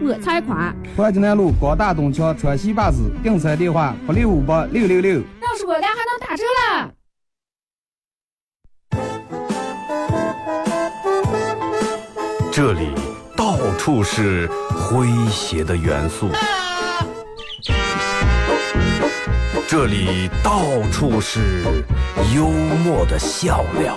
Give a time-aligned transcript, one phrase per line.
[0.00, 0.74] 我才夸。
[0.96, 5.20] 环济南路高大东桥川西巴士，订车电话八六五八六六六。
[5.42, 6.92] 要是我家还能打折了。
[12.50, 12.90] 这里
[13.36, 16.28] 到处是诙谐的元素，
[19.68, 20.60] 这里到
[20.90, 21.62] 处是
[22.34, 23.96] 幽默的笑料，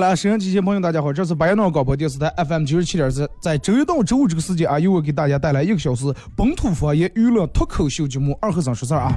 [0.00, 9.12] 了，收音机前朋友，大家好，这是白杨广播电视台 FM 九十七点四，在周一到周五这个时间啊，又会给大家带来一个小时本土方言娱乐脱口秀节目《二和尚说事儿》啊。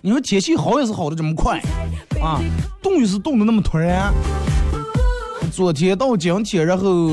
[0.00, 1.60] 你说天气好也是好的这么快
[2.22, 2.40] 啊，
[2.82, 4.10] 冻也是冻的那么突然。
[5.52, 7.10] 昨天到今天，然后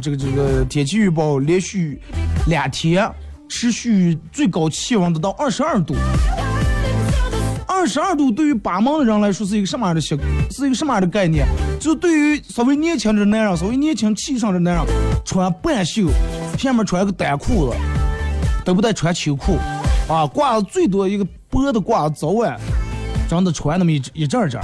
[0.00, 2.00] 这个这个天气预报连续
[2.46, 3.10] 两天
[3.48, 5.94] 持续最高气温达到二十二度。
[7.82, 10.16] 二十二度对于八毛的人来说是一个什么样的习，
[10.52, 11.44] 是一个什么样的概念？
[11.80, 14.86] 就对于稍微年轻的男人，稍微年轻气盛的男人，
[15.24, 16.06] 穿半袖，
[16.56, 17.76] 下面穿个单裤子，
[18.64, 19.56] 都不带穿秋裤，
[20.08, 22.56] 啊，挂的最多一个薄的褂子早晚，
[23.28, 24.60] 真的穿那么一一阵阵。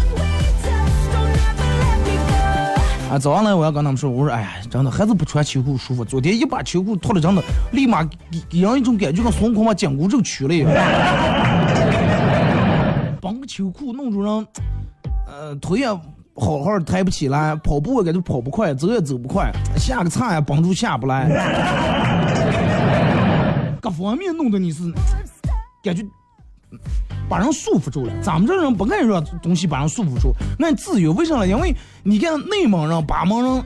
[3.11, 6.05] 啊，早上来我要跟他们说，我说哎呀，真的还是不穿秋裤舒服。
[6.05, 8.09] 昨天一把秋裤脱了，真的立马
[8.49, 10.71] 给人一种感觉，跟孙悟空把紧箍咒取了一样。
[13.49, 14.47] 秋裤弄住人，
[15.27, 15.89] 呃，腿也
[16.37, 21.27] 好好抬不起来，跑步也感觉跑不快，走也走不快，下个菜也绑住下不来，
[23.81, 24.83] 各方面弄得你是
[25.83, 26.05] 感觉
[27.27, 28.13] 把人束缚住了。
[28.23, 31.13] 咱们这人不爱让东西把人束缚住，爱自由。
[31.15, 31.49] 为啥呢？
[31.49, 33.65] 因为你看内蒙人、巴蒙人，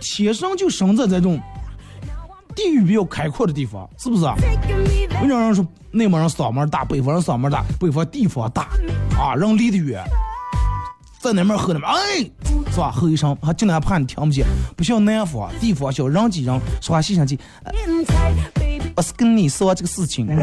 [0.00, 1.38] 天生就生在这种
[2.54, 4.34] 地域比较开阔的地方，是不是啊？
[5.22, 5.66] 为啥人说？
[5.92, 8.68] 内蒙人嗓门大，北方人嗓门大，北方地方大，
[9.18, 10.00] 啊，人离得远，
[11.18, 12.18] 在那边喝那边，哎，
[12.70, 12.92] 是吧？
[12.92, 14.46] 喝一声，还竟然怕你听不见，
[14.76, 17.36] 不像南方，地方小，人挤人，说话细声气。
[18.94, 20.28] 我是跟你说这个事情。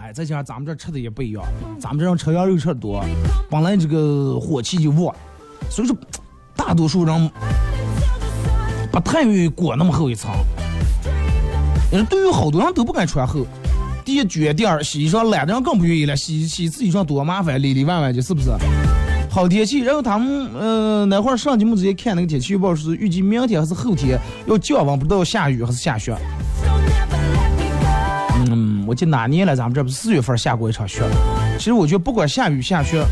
[0.00, 1.44] 哎，再加上咱们这吃的也不一样，
[1.78, 3.04] 咱们这人吃羊肉吃的多，
[3.50, 5.14] 本来这个火气就旺，
[5.68, 5.94] 所以说
[6.56, 7.30] 大多数人
[9.00, 10.30] 不太愿意裹那么厚一层。
[11.92, 13.46] 也是对于好多人都不敢穿厚，
[14.04, 18.50] 第一卷第二洗衣裳懒的人更不愿意了，洗洗自己裳多麻烦，里里外外的，是不是？
[19.30, 26.16] 好天气，然后他们呃那会儿上节目之前看那个天气预报是预计明天还是后天要降温，不知道下雨还是下雪。
[28.50, 31.02] 嗯，我记得哪年了，咱们这不是四月份下过一场雪。
[31.58, 33.04] 其实我觉得不管下雨下雪，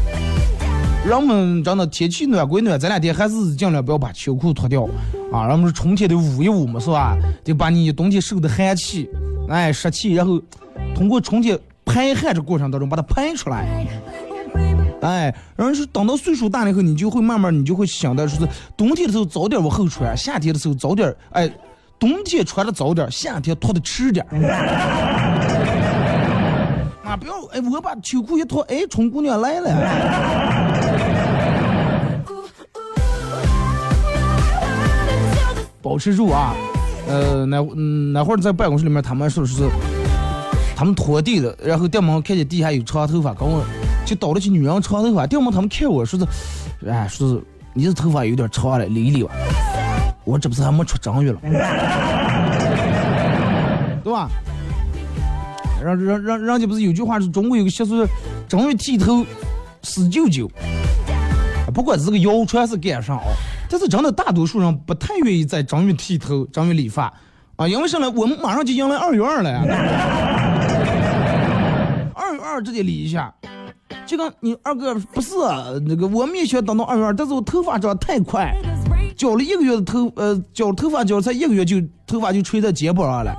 [1.07, 4.89] 人们真的天气暖归暖，这两天还是尽量不要把秋裤脱掉。
[5.35, 7.19] 啊，人们是春天得捂一捂嘛，是吧？
[7.43, 9.11] 得把你冬天受的寒气，
[9.49, 10.41] 哎，湿气，然后
[10.95, 13.85] 通过春天排汗这过程当中把它排出来。
[15.01, 21.51] 哎，然后是等到岁数大了以后，你就会慢慢，你就会想到说是冬天的时候早点往后穿，夏天的时候早点，哎，
[21.99, 24.25] 冬天穿的早点，夏天脱的迟点。
[27.05, 30.94] 啊，不要，哎，我把秋裤一脱，哎，春姑娘来了。
[35.85, 36.55] 保持住啊，
[37.07, 37.61] 呃，那
[38.15, 39.69] 那会儿在办公室里面，他们说是
[40.75, 43.63] 他们拖地的，然后店门看见地下有长头发，跟我
[44.07, 46.27] 就倒了起女人长头发，店门他们看我说是，
[46.89, 47.39] 哎，说是
[47.75, 49.31] 你的头发有点长了，理一理吧。
[50.25, 51.39] 我这不是还没出正月了，
[54.03, 54.31] 对吧？
[55.85, 58.09] 让让让人家不是有句话是中国有个习俗，
[58.49, 59.23] 正月剃头
[59.83, 60.51] 死舅舅，
[61.75, 63.25] 不管是个谣传是干啥啊。
[63.75, 67.13] 但是真的，大多数人不太愿意在正月剃头、正月理发，
[67.57, 68.07] 啊，因为上来？
[68.07, 69.65] 我们马上就迎来二月二了呀。
[72.15, 73.35] 二月二直接理一下，
[74.07, 75.31] 这个你二哥不是
[75.89, 78.55] 那个，我们也想等到二月二，但是我头发长得太快，
[79.17, 83.35] 剪了一个月的头，呃，剪头发剪才一个月就头发就垂在肩膀上了。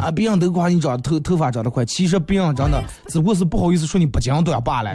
[0.00, 4.90] 啊，别人都夸你长头头发长得快，其实别人真的只不过是不好意思说你不讲短罢了。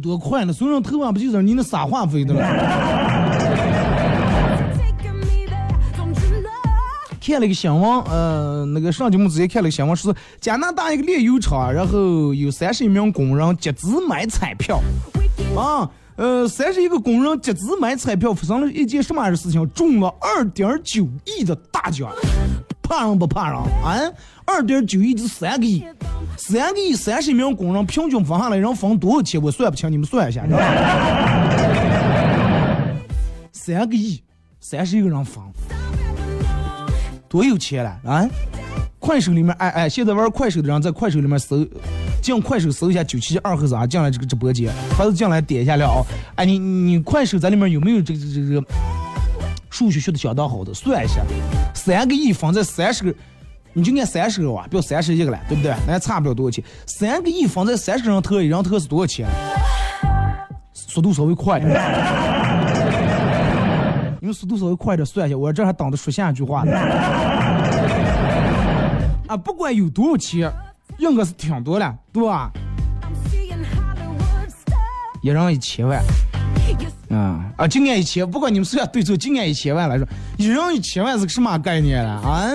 [0.00, 0.52] 多快呢？
[0.52, 2.40] 送上头发不就是你那撒话费的了？
[7.20, 14.80] 看了个新闻，呃，那个上节目之前看了个新闻，是加拿大一个炼油厂，然后有三十一名工人集资买彩票，
[15.54, 19.70] 啊，呃，三十一个工人集资买彩票，发生了一件什么样的事情？
[19.70, 22.10] 中了二点九亿的大奖，
[22.82, 23.56] 怕人不怕人？
[23.84, 23.96] 啊，
[24.44, 25.84] 二点九亿就三个亿，
[26.36, 29.40] 三个亿三十一名工人平均分下来，人分多少钱？
[29.40, 30.44] 我算不清，你们算一下。
[33.52, 34.20] 三个亿，
[34.58, 35.40] 三十一个人分。
[37.28, 38.28] 多有钱了啊！
[39.08, 41.66] 快手里面，哎哎，现在玩快手的人在快手里面搜，
[42.20, 46.04] 进快手搜一下九七二和子啊，进来这个直播间，还是进来点一下了啊！
[46.34, 48.62] 哎，你你快手在里面有没有这个这个
[49.70, 50.74] 数学学的相当好的？
[50.74, 51.22] 算一下，
[51.72, 53.14] 三个亿放在三十个，
[53.72, 55.74] 你就按三十个哇，不要三十一个了，对不对？
[55.86, 56.62] 那也差不了多少钱。
[56.84, 59.26] 三个亿放在三十个人头，一人头是多少钱？
[60.74, 61.70] 速度稍微快点。
[64.20, 66.72] 你们速度稍微快点算一下，我这还等着说下一句话呢。
[69.28, 70.50] 啊，不管有多少钱，
[70.98, 72.50] 应该是挺多了，对吧？
[75.20, 76.02] 一人一千万，
[77.10, 80.06] 啊啊，今年一千，不管你们是要对错，今年一千万来说，
[80.38, 82.48] 一人一千万是个什么概念了啊？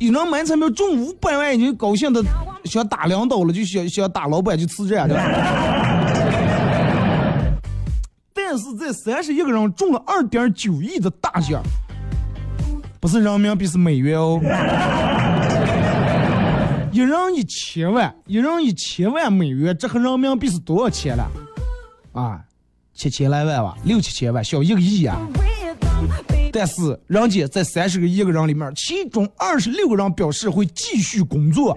[0.00, 2.20] 有人买彩票中五百万，已经高兴的
[2.64, 5.06] 想打两刀了，就想想打老板就辞职了。
[8.34, 11.62] 但是这三十一个人中了二点九亿的大奖，
[12.98, 14.40] 不是人民币是美元哦，
[16.94, 21.28] 一人一千万，一人一千万美元，这和人民币是多少钱了？
[22.12, 22.40] 啊，
[22.94, 25.18] 七千来万吧，六七千万，小一个亿啊！
[26.52, 31.76] 但是人家在三十个亿个人里面，其中二十六个人表示会继续工作。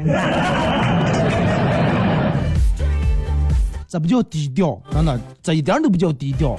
[3.88, 6.56] 这不叫低调，真的，这一点都不叫低调。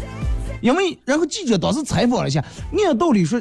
[0.61, 2.45] 因为然后记者当时采访了一下，
[2.85, 3.41] 按道理说，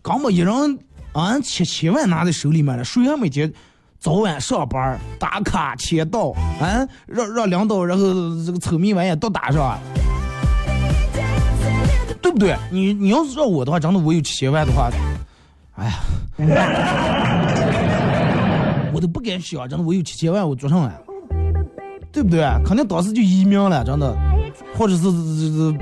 [0.00, 0.78] 刚把一人
[1.14, 3.52] 啊七千万拿在手里面了，谁还没接
[4.02, 8.02] 早晚上班打卡签到啊，让让领导然后
[8.44, 9.78] 这个丑密玩意都打上，
[12.20, 12.56] 对不对？
[12.72, 14.90] 你你要是让我的话，真的我有七千万的话，
[15.76, 16.00] 哎呀，
[18.92, 20.92] 我都不敢想，真的我有七千万我做上来。
[22.10, 22.40] 对不对？
[22.64, 24.12] 肯定当时就移民了，真的，
[24.76, 25.72] 或者是这这，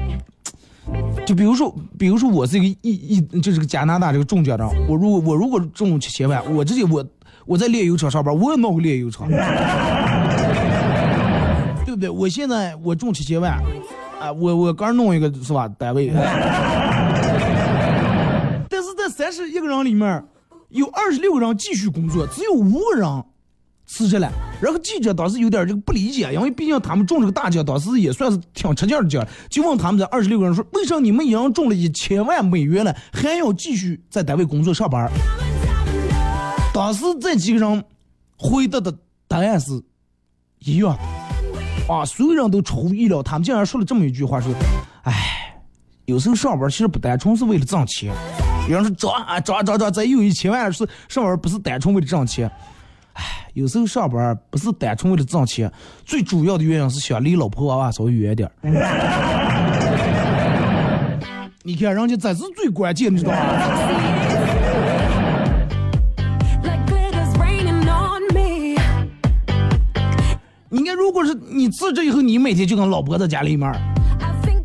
[1.25, 7.03] 就比如说，比如说我是一个一一，就是个加拿大这个中奖的，我如果我如果中七千万，我直接我
[7.51, 9.27] 我在炼油厂上班，我也弄个炼油厂，
[11.85, 12.09] 对不对？
[12.09, 13.61] 我现在我中七千万，
[14.21, 16.13] 啊，我我刚弄一个是吧单位，
[18.71, 20.25] 但是在三十一个人里面，
[20.69, 23.25] 有二十六个人继续工作，只有五个人。
[23.93, 24.31] 辞职了，
[24.63, 35.11] 然后记者当时有点这个不理解，因为毕竟他们中这个大奖，当时也算是挺吃劲的奖，就问他们这二十六个人说，为啥你们已经中了一千万美元了，还要继续在单位工作上班？
[36.73, 37.85] 当时这几个人
[38.37, 38.95] 回答的
[39.27, 39.83] 答案是
[40.61, 40.97] 一样，
[41.89, 44.53] 啊，所有人都出乎意料，他们竟然说了这么一句话，说，
[45.03, 45.55] 哎，
[46.05, 48.15] 有时候上班其实不单纯是为了挣钱，
[48.69, 52.51] 有人说涨啊涨涨涨，再有一千万是上班不是单纯为了挣钱。
[53.15, 55.71] 唉，有时候上班不是单纯为了挣钱，
[56.05, 58.49] 最主要的原因是想离老婆娃娃稍微远点。
[61.63, 64.20] 你看人家这是最关键，你知道吗？
[70.91, 73.71] 看，如果是你辞职以后，你每天就跟老婆在家里面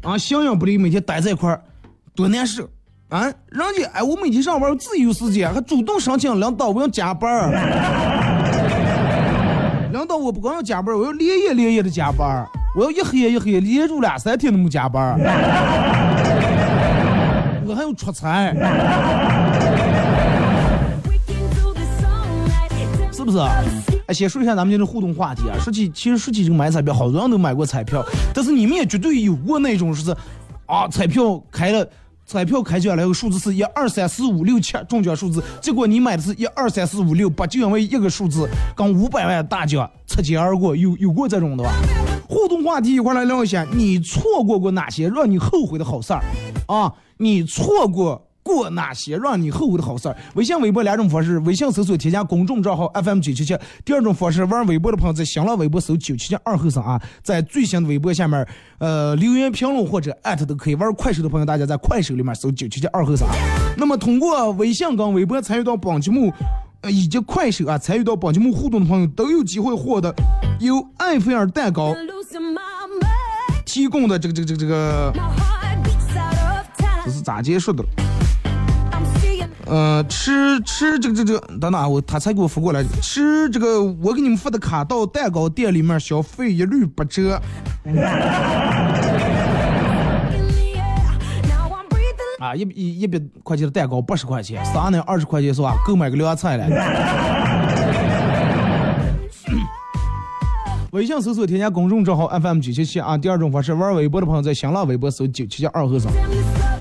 [0.01, 1.61] 啊，形影不离，每天待在一块儿，
[2.15, 2.67] 多难受。
[3.09, 7.51] 啊，人家哎，我每天上班自由时间，还主动申请领导我要加班儿。
[9.93, 15.19] 领导我不光要加班儿，我要连夜连夜的加班儿，我要一黑夜一黑夜连住两三天都没加班儿。
[17.67, 18.51] 我还要出差，
[23.11, 23.37] 是不是？
[24.07, 25.57] 哎，先说一下咱们今天互动话题啊。
[25.59, 30.15] 说起其实说起这个买彩票，好多人都买过彩票，但是你们也绝对有过那种是，
[30.65, 31.87] 啊，彩票开了。
[32.27, 41.71] 彩票开奖了，个数字是一二三四五六七中奖数字，结果你买的是一二三四五六八，就因为一个数字跟五百万大奖擦肩而过，有有过这种的吧？
[42.27, 46.23] 互动话题一块来聊一下，你错过过哪些让你后悔的好事儿
[46.65, 46.91] 啊？
[47.17, 48.24] 你错过。
[48.45, 50.15] 过哪些让你后悔的好事儿？
[50.35, 58.47] 微信、微博两种方式：微信搜索添加公众账号 FM 九七七；第二种方式，玩微博的朋友在新浪微博搜九七七二后生啊，在最新的微博下面，
[58.77, 60.75] 呃，留言评论或者艾特都可以。
[60.75, 63.27] 玩快手的朋友，大家在快手里面搜九七七二后生。
[63.77, 66.31] 那么通过微信跟微博参与到本节目，
[66.81, 70.13] 呃，以及快手啊参与到本节目互动的朋友，都有机会获得
[70.59, 71.95] 由埃菲尔蛋糕。
[73.65, 75.13] 提供的这个这个这个这个，
[77.05, 77.83] 这是咋结束的？
[79.65, 87.41] 呃，吃吃这个这个，等等啊，我他才给我发过来，吃这个我给你们发的卡到蛋糕店里面消费一律八折。
[92.37, 95.01] 啊，一一一百块钱的蛋糕八十块钱，啥呢？
[95.07, 95.75] 二十块钱是吧？
[95.83, 96.67] 够买个凉菜了。
[100.91, 103.17] 微信搜索添加公众账号 FM 九七七啊。
[103.17, 106.11] 第二种方式，玩微博的朋友在新浪微博搜九七七二和尚。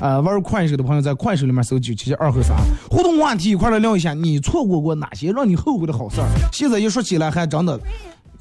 [0.04, 2.54] 呃，玩快手的朋友在快手里面搜九七七二和三。
[2.90, 6.28] 互动话题一块来聊一下，你错过过哪些让你后悔的好事儿？
[6.52, 7.80] 现在一说起来还真的，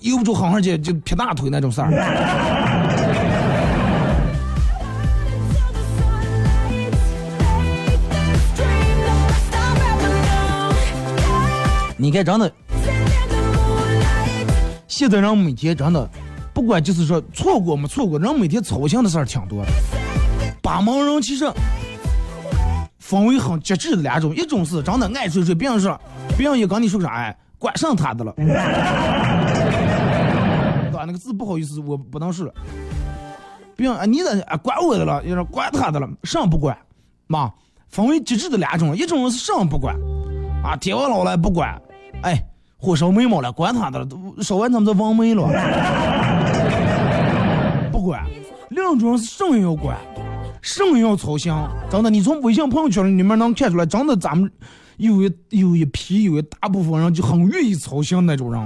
[0.02, 1.88] 由不住好好姐就劈大腿那种事儿。
[11.96, 12.52] 你看，真的，
[14.86, 16.10] 现在人每天真的，
[16.54, 19.72] 不管就是说错过没错过，人每天操心的事儿挺多的。
[20.64, 21.46] 八门人其实
[22.98, 26.00] 分为很极致的两种，一种是真的爱睡睡，别人说，
[26.38, 28.46] 别人一跟你说啥，哎，管上他的了， 对
[30.94, 31.04] 吧？
[31.06, 32.50] 那个字不好意思，我不能说。
[33.76, 35.22] 别人啊，你咋啊管我的了？
[35.26, 36.78] 你说管他的了，上不管，
[37.28, 37.52] 妈，
[37.90, 39.94] 分为极致的两种，一种是上不管，
[40.64, 41.78] 啊，天王老了不管。
[42.22, 42.42] 哎，
[42.78, 44.08] 火烧眉毛了，管他的了，
[44.42, 45.44] 烧完他们就忘眉了，
[47.92, 48.26] 不管。
[48.70, 49.98] 另一种是什么要管，
[50.64, 51.54] 什么要操心。
[51.92, 54.50] 真的，你从微信朋友圈里面能看出来，真的咱们
[54.98, 58.66] 有一有一批有一大部分人就很愿意操心那种人。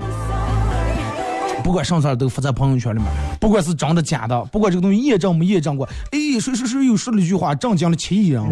[1.63, 3.07] 不管上事儿都发在朋友圈里面，
[3.41, 8.41] 不管是真的假的，不管这个东西验证没验证过，哎，谁谁谁又说了一句话，震惊了七亿人。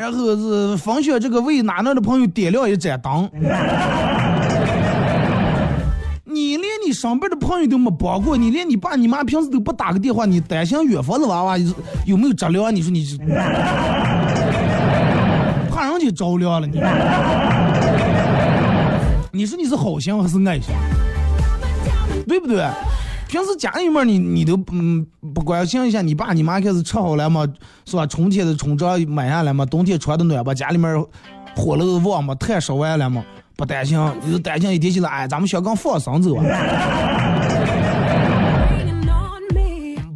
[0.00, 3.28] 然后是放学这个为哪哪的朋友点亮一盏灯，
[6.98, 11.56] 上边的朋友都没帮过，你连你爸你妈平时都不打个电话，你担心远方的娃娃
[12.04, 12.74] 有没有着凉？
[12.74, 13.16] 你说你是
[15.70, 16.80] 怕人家着凉了你？
[19.30, 20.74] 你说你是好心还是爱心？
[22.26, 22.66] 对不对？
[23.28, 27.46] 平时家里面你你都嗯不关心一下你爸你妈开始吃好了吗？
[27.84, 28.04] 是吧？
[28.06, 29.64] 春天的春装买下来吗？
[29.64, 30.52] 冬天穿的暖吧？
[30.52, 31.00] 家里面
[31.54, 32.34] 火炉旺吗？
[32.34, 33.22] 炭烧完了吗？
[33.58, 36.44] 不担心，你就担心一提起来，哎，咱们小刚放生走啊！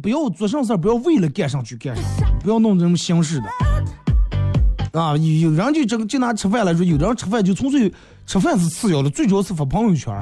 [0.01, 2.05] 不要做什么事儿，不要为了干上去干上，
[2.41, 4.97] 不要弄这种形式的。
[4.97, 7.91] 啊，有人就这个就拿吃饭来说，有的人吃饭就纯粹
[8.25, 10.13] 吃饭是次要的，最主要是发朋友圈。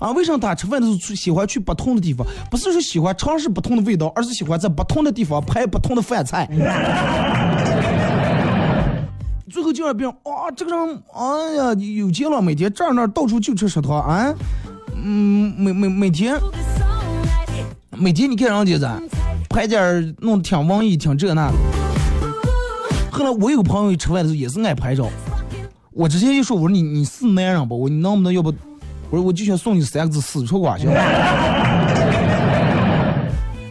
[0.00, 2.26] 啊，为什么他吃饭的时候喜欢去不同的地方？
[2.50, 6.48] 不是说喜欢尝试不同的味道，而是喜欢在不同的地方拍不同的饭菜。
[9.50, 14.32] 最后就让别人啊，这个人，哎呀，有钱了，每天这儿那儿到处就吃食堂啊，
[14.94, 16.38] 嗯，每每每天，
[17.98, 19.02] 每天你看人家咋
[19.48, 21.54] 拍点儿弄挺文艺，挺这那的。
[23.10, 25.08] 后来我有个朋友吃饭的时候也是爱拍照，
[25.92, 27.76] 我之前一说我说你你是男人不？
[27.76, 28.54] 我你能不能要不？
[29.10, 30.88] 我说我就想送你三个字：死出瓜行。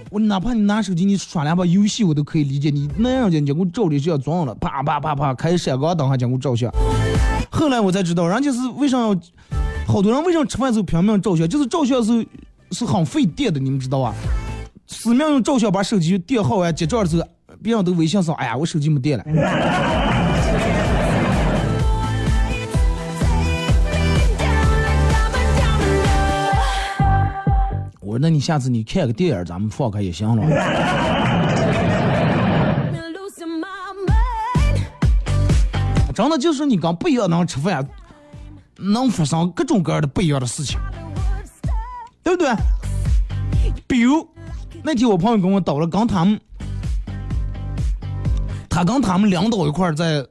[0.09, 6.71] 我哪怕你拿手机你耍两把游戏我都可以理解，你那样讲你给我照的这样装了，啪啪啪啪开闪光灯还讲我照相。
[7.49, 8.97] 后来我才知道，人家是为啥
[9.87, 12.23] 好多人为啥吃饭时候拼命照相，就是照相时候
[12.71, 14.13] 是很费电的，你们知道吧？
[14.87, 17.27] 死命用照相把手机电耗完，结账的时候。
[17.61, 19.25] 别人都微信说：“哎呀，我手机没电了。”
[28.19, 30.43] 说：“那你下次你看个电影，咱们放开也行了。
[36.13, 37.87] ”真的就是你跟不一样能吃饭，
[38.77, 40.77] 能发生各种各样的不一样的事情，
[42.21, 42.53] 对不对？
[43.87, 44.27] 比如
[44.83, 46.37] 那天我朋友跟我叨了，刚他们。
[48.69, 50.25] 他跟他们领导一块在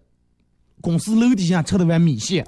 [0.81, 2.47] 公司楼底下吃了碗米线，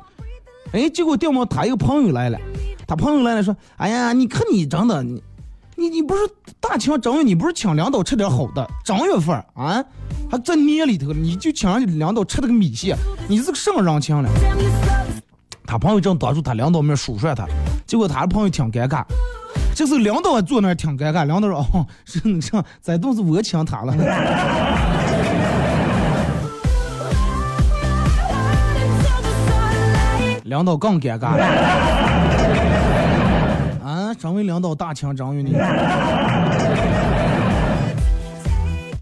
[0.72, 2.38] 哎，结果掉毛他一个朋友来了，
[2.86, 5.22] 他朋友来了说：“哎呀，你看你真的，你
[5.80, 6.20] 你你不是
[6.60, 9.82] 大清正月，你不是请领导吃点好的，正月份啊，
[10.30, 12.94] 还在年里头，你就请人家领导吃了个米线，
[13.26, 14.28] 你是个什么人情了？”
[15.64, 17.46] 他朋友正当着他领导面数算他，
[17.86, 19.02] 结果他的朋友挺尴尬，
[19.74, 23.94] 这时候领导坐那儿挺尴尬，领导说：“哦，是这这都是我请他了。”
[30.44, 32.09] 领导更尴尬了。
[34.20, 35.54] 啊，身为领导大清张于你。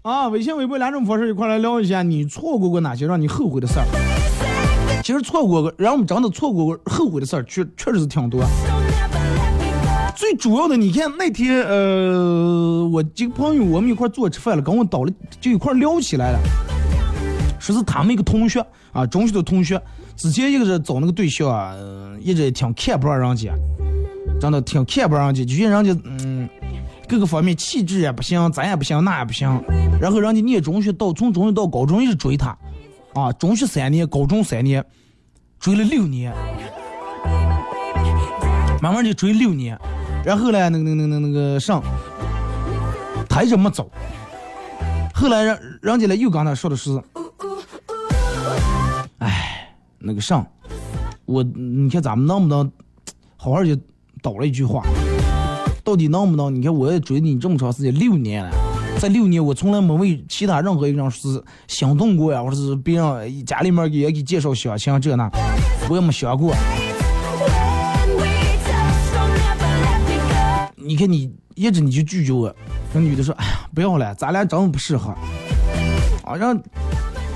[0.01, 3.85] 啊，微信、微博两种方式一块来聊一下，你错过过哪些让你后悔的事儿？
[5.03, 8.41] 其实错过，让我们真的错过过后悔的事儿，确确实是挺多。
[10.15, 15.11] 最最主要的，你看那天，呃，我几个朋友我们一块坐吃饭了，跟我倒了，
[15.41, 16.39] 就一块聊起来了，
[17.59, 19.81] 说是他们一个同学啊，中学的同学，
[20.15, 21.73] 之前一个是找那个对象啊，
[22.19, 23.51] 一直挺看不上人家，
[24.39, 26.49] 真的挺看不上人家，就觉得人家嗯，
[27.07, 29.61] 各个方面气质也不行，咱也不行，那也不行，
[29.99, 32.57] 然后人家念中学到从中学到高中一直追他，
[33.13, 34.83] 啊，中学三年，高中三年，
[35.59, 36.33] 追了六年。
[38.81, 39.77] 慢慢就追六年，
[40.23, 41.83] 然后呢，那个、那个、那、个、那个上，
[43.27, 43.91] 他一直没走。
[45.13, 46.97] 后来人人家呢又跟他说的是，
[49.17, 50.47] 哎，那个上，
[51.25, 52.71] 我你看咱们能不能
[53.35, 53.77] 好好就
[54.21, 54.83] 倒了一句话，
[55.83, 56.53] 到底能不能？
[56.53, 58.51] 你看我也追你这么长时间，六年了，
[58.99, 65.29] 在六年我从来没为其他任何一个人是心动过呀，或者是别人家里面也给介绍相亲这那，
[65.89, 66.53] 我也没想过。
[70.75, 72.53] 你看你一直你就拒绝我，
[72.93, 75.13] 那女的说：“哎呀，不要了，咱俩真不适合。”
[76.25, 76.59] 啊，让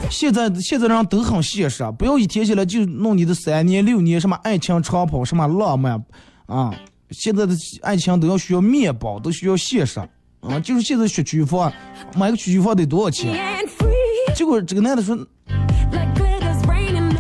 [0.10, 6.04] 现在现在人都很现实啊，不要一天起来就弄你的三年六年什么爱情长跑什么浪漫
[6.46, 6.74] 啊，
[7.12, 10.00] 现在的爱情都要需要面包，都需要现实
[10.42, 11.72] 啊，就是现在学区房，
[12.16, 13.34] 买个学区房得多少钱？
[14.36, 15.16] 结果这个男的说：“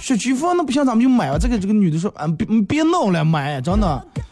[0.02, 4.08] 学区房那不行，咱们就买吧。”这个这个女的说：“啊，别别闹了，买真的。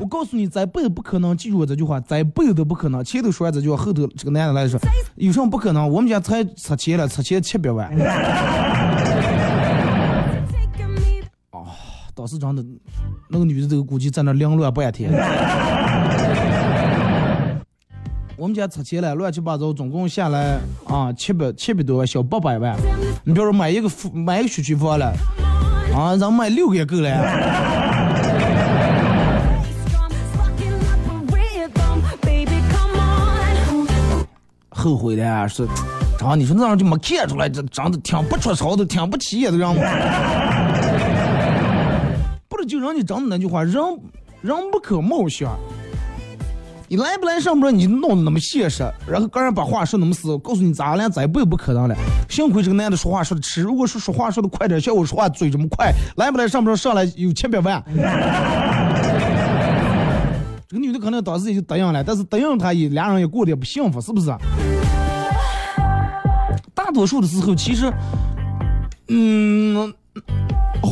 [0.00, 1.36] 我告诉你，这辈子不可能。
[1.36, 3.04] 记住我这句话，这辈子都不可能。
[3.04, 4.80] 前头说完这句话，后头这个男的来说，
[5.16, 5.90] 有什么不可能？
[5.90, 7.94] 我们家才拆迁了，拆迁七百万。
[12.14, 12.64] 当时真的，
[13.28, 15.10] 那个女的这个估计在那凌乱半天。
[18.36, 22.76] 我们家拆迁了，乱七八糟，总共下来啊，七百七百多万，小八百万。
[23.24, 25.12] 你比如说买一个买一个学区房了，
[25.94, 27.10] 啊，咱买六个也够了。
[34.68, 35.66] 后悔的是，
[36.18, 39.74] 长你说那样就没看出来，这长得挺不出潮的，挺不起眼的人。
[39.74, 39.80] 不
[42.64, 43.74] 就让你长的那句话，人
[44.40, 45.56] 人不可貌相。
[46.86, 51.96] 你来不来上班，你弄那么现实，然后个人把话说那么死，告诉你咱俩再不也不可能了。
[52.28, 57.82] 幸亏这个男的说话说的迟，如果是说话说的快点，像我说话嘴这么快，来不来上班上来有千百万。
[60.68, 64.30] 这个女的可能当时也就答应了，但是答应他也俩人也过得也不幸福，是不是？
[66.74, 67.90] 大多数的时候，其实，
[69.08, 69.92] 嗯，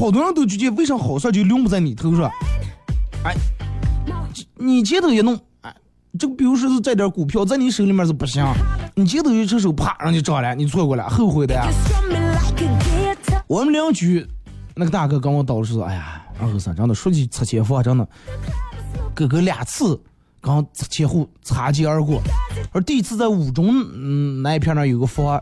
[0.03, 2.29] 好多人都觉得为啥好事就轮不在你头上？
[3.23, 3.37] 哎，
[4.57, 5.73] 你前头一弄，哎，
[6.19, 8.45] 这个比如说是这点股票在你手里面是不行，
[8.97, 11.69] 你前头一出手，啪，人就涨了，你错过了，后悔的呀。
[13.47, 14.27] 我们邻居
[14.75, 18.05] 那个大哥跟我叨说，哎呀，二后生真的说起拆迁房，真的。
[19.15, 19.97] 哥哥两次
[20.41, 22.21] 刚前后擦肩而过，
[22.73, 25.41] 而第一次在五中嗯那一片那有个房，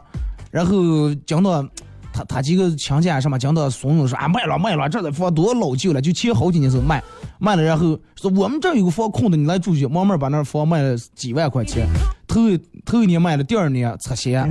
[0.51, 1.67] 然后讲到
[2.13, 7.03] 他他几个亲戚什么讲的怂恿说啊卖了卖了，这的房多老旧了，就前好几年时候卖
[7.39, 11.87] 卖了，然后说我们这有个房空的，你来住去，慢慢把那房卖了几万块钱，
[12.27, 12.41] 头
[12.85, 14.49] 头一年卖了，第二年拆迁，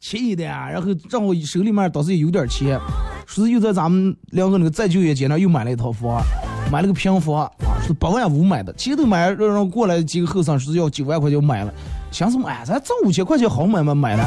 [0.00, 2.78] 气的呀，然后正好手里面倒是也有点钱，
[3.26, 6.22] 说是又在咱们两个那个再就业街那又买了一套房。
[6.70, 7.50] 买了个平房啊，
[7.84, 8.72] 是八万五买的。
[8.74, 11.74] 其实都买让人过来几个后生是要九万块钱买了，
[12.10, 12.48] 想什么？
[12.48, 13.94] 哎，咱挣五千块钱好买吗？
[13.94, 14.24] 买了，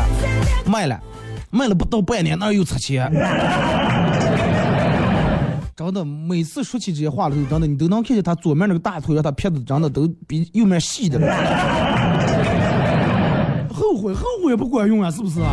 [0.66, 1.00] 卖了，
[1.50, 3.12] 卖了不到半年，那又拆迁。
[5.76, 11.28] 真的，每次说起这些话的时候，真的你都能看见他左面那个大腿，让他撇的真的都比右面细的了。
[13.74, 15.52] 后悔，后悔也不管用啊，是不是啊？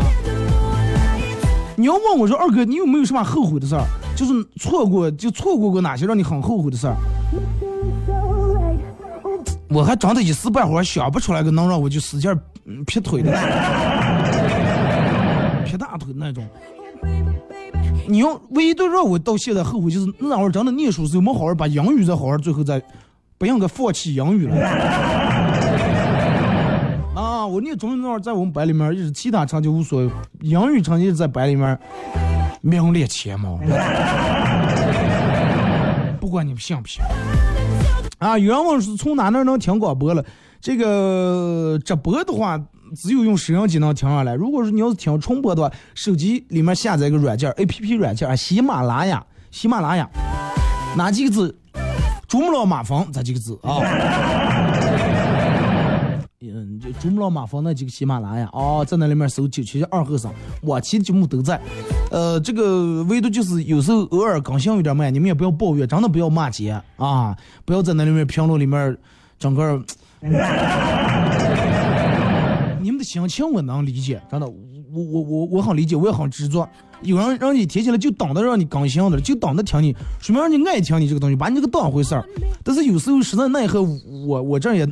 [1.76, 3.82] 你要问我说二哥，你有没有什么后悔的事儿？
[4.14, 6.94] 就是错过，就错过过哪些让你很后悔的事儿？
[9.70, 12.30] 我还真的一时半会儿想不出来个能让我就使劲
[12.86, 13.30] 劈腿的，
[15.64, 16.44] 劈大腿那种。
[18.08, 22.82] 你要唯一都让我到现在后悔，就是那会儿真的念书时候没好好把英语再好好，最后再
[23.38, 24.56] 不应该放弃英语了。
[27.14, 31.78] 啊我念中学那会儿，在我们班里面，一直其他成绩无所谓，英语成绩在班里面
[32.60, 33.60] 名列前茅。
[36.20, 37.00] 不管你们信不信。
[38.20, 40.22] 啊，有人问是从哪那能听广播了？
[40.60, 42.60] 这个直播的话，
[42.94, 44.34] 只有用摄像机能听上来。
[44.34, 50.06] 如果说你要是听重播的话，手机里面下载一个软件，A P P 软件，喜马拉雅，喜马拉雅，
[50.98, 51.58] 哪几个字？
[52.28, 53.80] 珠穆朗玛峰这几个字啊？
[56.42, 61.60] 嗯，就珠穆朗玛峰那几个喜马拉雅哦，在那里面搜九七二后生，往期的节目都在。
[62.10, 67.36] 呃，这个唯独就是有时候偶尔更新有点慢，你们也不要抱怨，真的不要骂街啊！
[67.66, 68.96] 不要在那里面评论里面
[69.38, 69.84] 整个，
[72.80, 76.66] 你们的心情我能理解，真的，我我我我很理解，我也很执着。
[77.02, 82.24] 有人让你提起来就等着让你更新的，就等着听你，说明让你爱听你这个东西，把你这个当回事儿。
[82.64, 84.88] 但是有时候实在奈何，我我这也。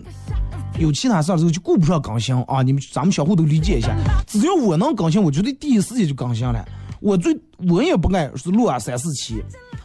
[0.78, 2.62] 有其他事儿的时候就顾不上更新啊！
[2.62, 3.96] 你们咱们相互都理解一下。
[4.26, 6.64] 只要我能更新，我绝对第一时间就更新了。
[7.00, 7.36] 我最
[7.68, 9.42] 我也不爱是录啊三四期，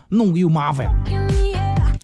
[0.09, 0.87] 弄个又麻烦，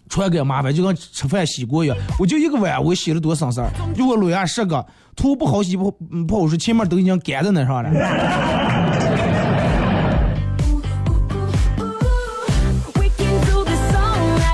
[0.09, 1.97] 传个也麻烦，就跟吃饭洗锅一样。
[2.19, 3.69] 我就一个碗，我洗了多省事儿。
[3.95, 5.91] 如果录啊十个，图不好洗不
[6.27, 7.89] 不好说，前面都已经干在那上了。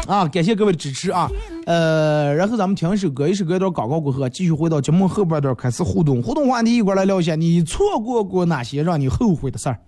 [0.07, 1.29] 啊，感谢各位的支持啊！
[1.65, 9.79] 呃，然后咱们听一首歌，一首歌一段广告过后，继续回到节目后半段开始互动，互动话题一块来聊一下，你错过过哪些让你后悔的事儿？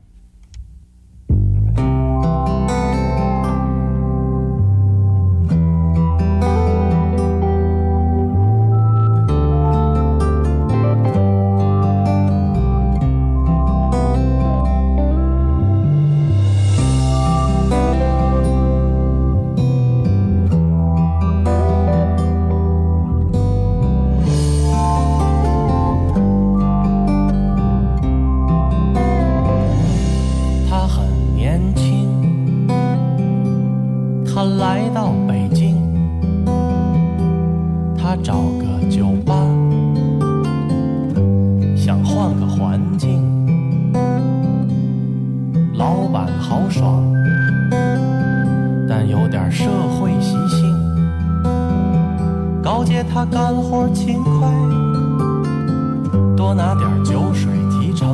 [56.48, 58.08] 多拿点酒水提成。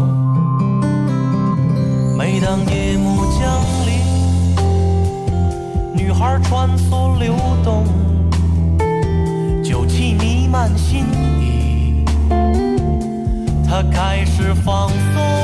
[2.17, 3.93] 每当夜幕降临
[5.93, 7.85] 女孩穿梭流动
[9.63, 11.05] 酒气弥漫心
[11.39, 12.03] 底
[13.67, 15.42] 她开始放松。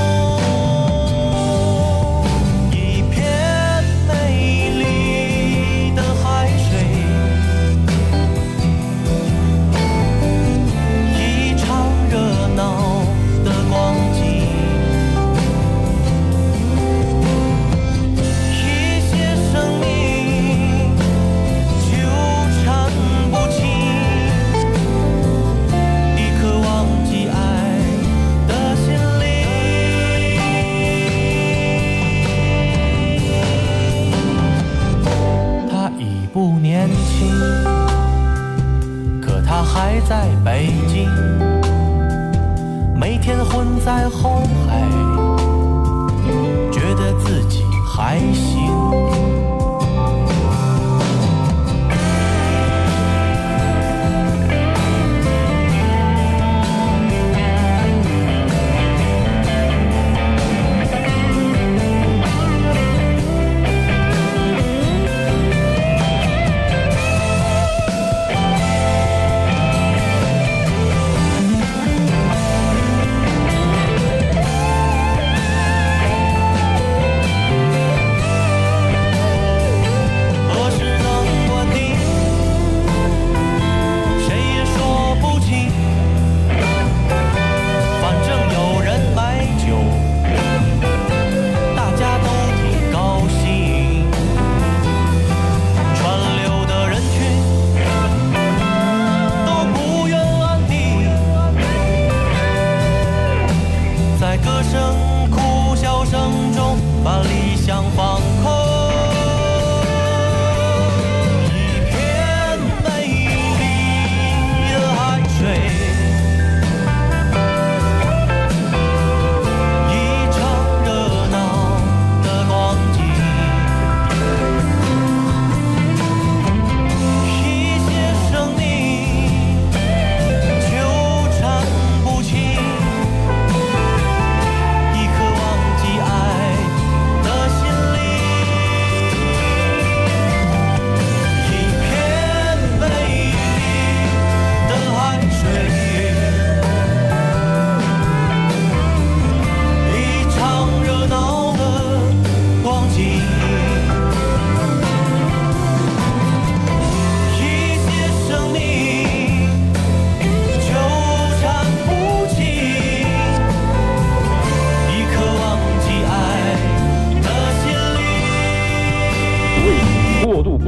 [40.01, 41.09] 在北京
[42.95, 44.81] 每天混在后海
[46.71, 47.63] 觉得自己
[47.95, 48.58] 还行。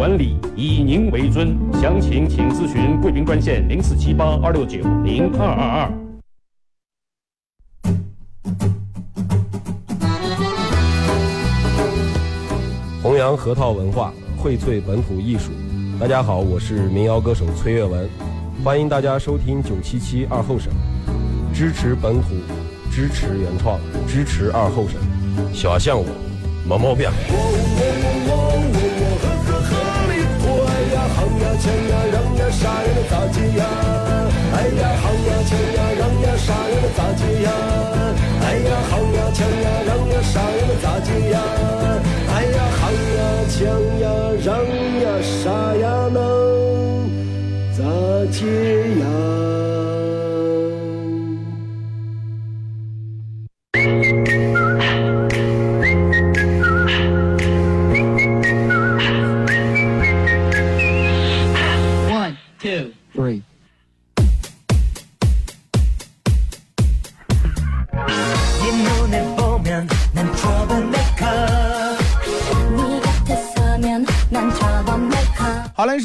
[0.01, 1.55] 管理，以您为尊。
[1.79, 5.93] 详情请咨询贵宾专线零四七八二六九零二二二。
[13.03, 14.11] 弘扬核桃文化，
[14.41, 15.51] 荟萃本土艺术。
[15.99, 18.09] 大家好，我是民谣歌手崔月文，
[18.63, 20.73] 欢迎大家收听九七七二后生，
[21.53, 22.29] 支持本土，
[22.91, 24.99] 支持原创，支持二后生。
[25.53, 26.07] 小像我，
[26.67, 27.07] 没毛病。
[31.61, 33.61] 抢呀让呀啥人都咋记呀？
[34.53, 37.47] 哎呀好呀抢呀让呀啥人都咋记呀？
[38.41, 41.37] 哎呀好呀抢呀让呀啥人都咋记呀？
[42.33, 43.59] 哎呀好呀抢
[44.01, 44.03] 呀
[44.43, 44.49] 让
[45.01, 45.41] 呀啥
[45.75, 46.17] 呀能
[47.77, 47.79] 咋
[48.31, 48.41] 接
[48.99, 49.60] 呀？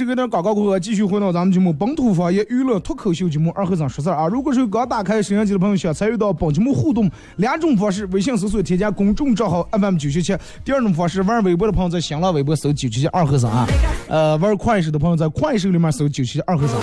[0.06, 4.28] 是给点广告过后，继续回到咱们节目本土方言娱乐脱口秀节目二和尚说事儿啊。
[4.28, 13.66] 如果是刚打开摄像机的朋友，想参与到本节目互动，两种方式：微信搜索添加公众账号 FM 九七七；第二种方式，玩微博的朋友在新浪微博搜九七七二和尚啊。
[14.06, 16.76] 呃，玩快手的朋友在快手里面搜九七七二和尚。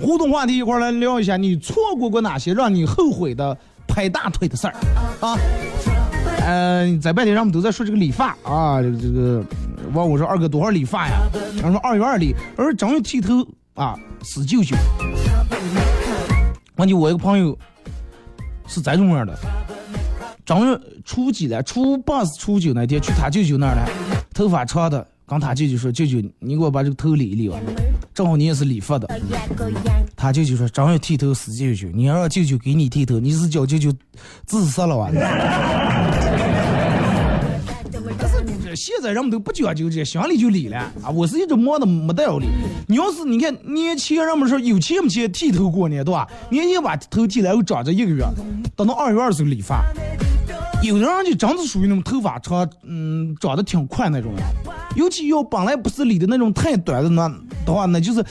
[0.00, 3.54] 互动话题一块来聊一下，你错过过哪些让你后悔的
[3.86, 4.74] 拍大腿的事儿
[5.20, 5.36] 啊？
[6.44, 9.44] 嗯，在外地人们都在说这个理发啊，这个这个，
[9.92, 11.20] 问我说二哥多少理发呀？
[11.56, 14.76] 然后说二月二理，而正月剃头啊，死舅舅。
[16.76, 17.56] 问你我一个朋友
[18.66, 19.38] 是这种样的，
[20.44, 21.62] 正月初几了？
[21.62, 23.86] 初八是初九那天去他舅舅那儿了，
[24.34, 27.58] 头发长的，跟他舅舅说：“舅舅，你给我把这个头理一理吧。”
[28.14, 29.08] 正好你也是理发的，
[30.16, 33.92] 他舅舅说：“正月剃头死舅舅，你要让舅舅给你剃头，你是叫舅舅
[34.44, 34.96] 自杀了？”
[38.76, 41.10] 现在人们都不讲究这，乡里就理了啊！
[41.14, 42.46] 我是一直忙的没得要理。
[42.88, 46.26] 你要是你看年轻人们说有钱没钱剃头过年对吧？
[46.50, 48.24] 年年把头剃了又长着一个月，
[48.76, 49.84] 等到二月二十理发。
[50.82, 54.42] 有的人就真是属于那种头发长，嗯，长得挺快那种人。
[54.96, 57.28] 尤其要本来不是理的那种太短的那
[57.64, 58.22] 的话，那就是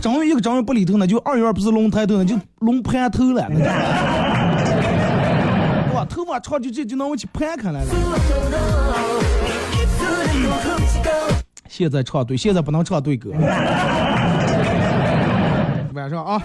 [0.00, 3.64] 正月一个正月不理头，那就二月不是龙抬头，那就龙盘头了，那就。
[5.94, 7.90] 哇，头发长就这就能我去盘开来了。
[11.68, 13.30] 现在唱对，现在不能唱对歌。
[15.94, 16.40] 晚上啊，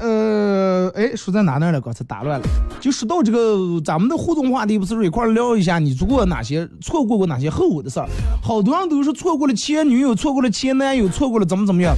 [0.00, 1.80] 呃，哎，说在哪呢了？
[1.80, 2.46] 刚才打乱了。
[2.80, 8.06] 就说到这个，咱们的互动话题不是一块聊一下，你做过哪些错过过哪些后悔的事儿？
[8.40, 11.92] 好多人都是错过了前女友，错过了前男友，错过了怎么怎么样。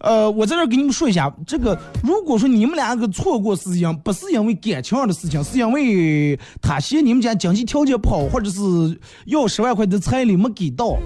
[0.00, 8.60] 呃，我在这儿给你们说一下，这个如果说你们两个错过事情不是因为感情上的事情，是因为他嫌你们家经济条件不好，或者是
[9.24, 10.98] 要十万块的彩礼没给到。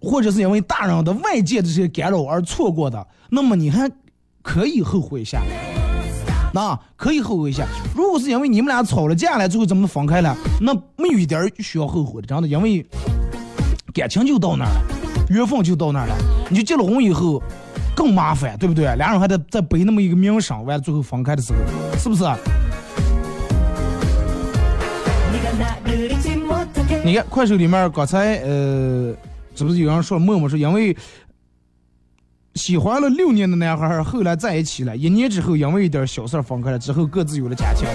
[0.00, 3.90] 或者是因为大人的外界的这些干扰而错过的，那么你还
[4.42, 5.42] 可以后悔一下，
[6.54, 7.66] 那可以后悔一下。
[7.94, 12.84] 如果是因为你们俩吵了架了，最后怎么分开了，那没有一点需要后悔的，真的，因为
[13.92, 14.80] 感情就到那儿了，
[15.28, 16.16] 缘分就到那儿了。
[16.48, 17.42] 你就结了婚以后
[17.94, 18.84] 更麻烦，对不对？
[18.96, 21.58] 俩人还得再背那么一个名声，完了最后分开的时候，
[21.98, 22.24] 是不是？
[27.04, 29.14] 你看快手里面刚才呃。
[29.60, 30.96] 是不是有人说默默说，因为
[32.54, 37.86] 喜欢了六年的男孩，后来在一起了，一年之后因为一点小事分开了，之后各自有了家庭，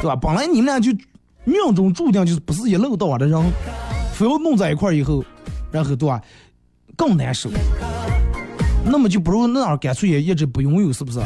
[0.00, 0.16] 对吧？
[0.16, 0.90] 本来你们俩就
[1.44, 3.40] 命中注定就是不是一路到的人，
[4.12, 5.24] 非要弄在一块儿以后，
[5.70, 6.20] 然后对吧？
[6.96, 7.48] 更难受。
[8.84, 11.20] 那么就不如那样，干脆也一直不拥有，是不是？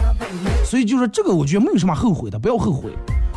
[0.66, 2.90] 所以就说这个，我觉得没有什么后悔的，不要后悔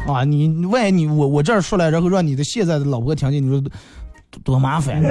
[0.05, 0.25] 啊！
[0.25, 3.63] 你万一你我我这儿说来，然后让你的现在的老婆听见，你说
[4.43, 5.01] 多麻烦。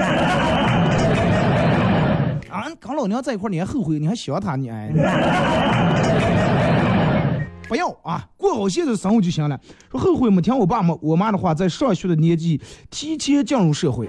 [2.80, 3.98] 跟老娘在一块你还后悔？
[3.98, 4.56] 你还想他？
[4.56, 4.90] 你哎，
[7.68, 8.26] 不要啊！
[8.36, 9.58] 过好现在的生活就行了。
[9.90, 14.08] 说后悔没听我爸妈我妈的话，在上学的年纪提前进入社会。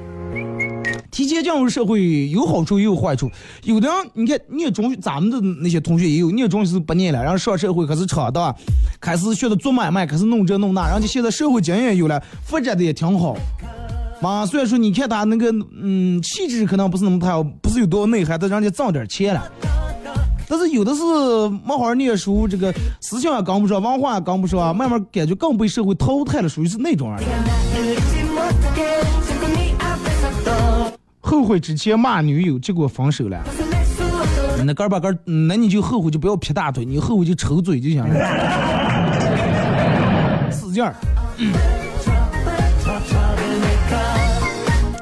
[1.12, 3.30] 提前进入社会有好处也有坏处。
[3.64, 8.56] 有的人你看念中，咱们的那些同学也有念中学是不念了，然后上社会开始闯荡，
[9.02, 13.36] 开始学的做买卖，开始弄这弄那，然后就现在社会经验有了，发展的也挺好。
[14.22, 15.50] 嘛，虽然说你看他那个，
[15.82, 19.44] 嗯，气质可能不是那么太，不是有多内涵，但人家挣点钱了。
[20.48, 21.02] 但是有的是
[21.64, 27.20] 没好好念书，这个思想也跟不上，文化也跟不上，慢慢感觉更被社会淘汰了，属于是那种人。
[31.22, 33.42] 后悔之前骂女友，结果分手了。
[34.66, 38.10] 那哥把哥，那你就后悔就不要劈大腿，你后悔就抽嘴就行了，
[40.52, 40.94] 使劲儿。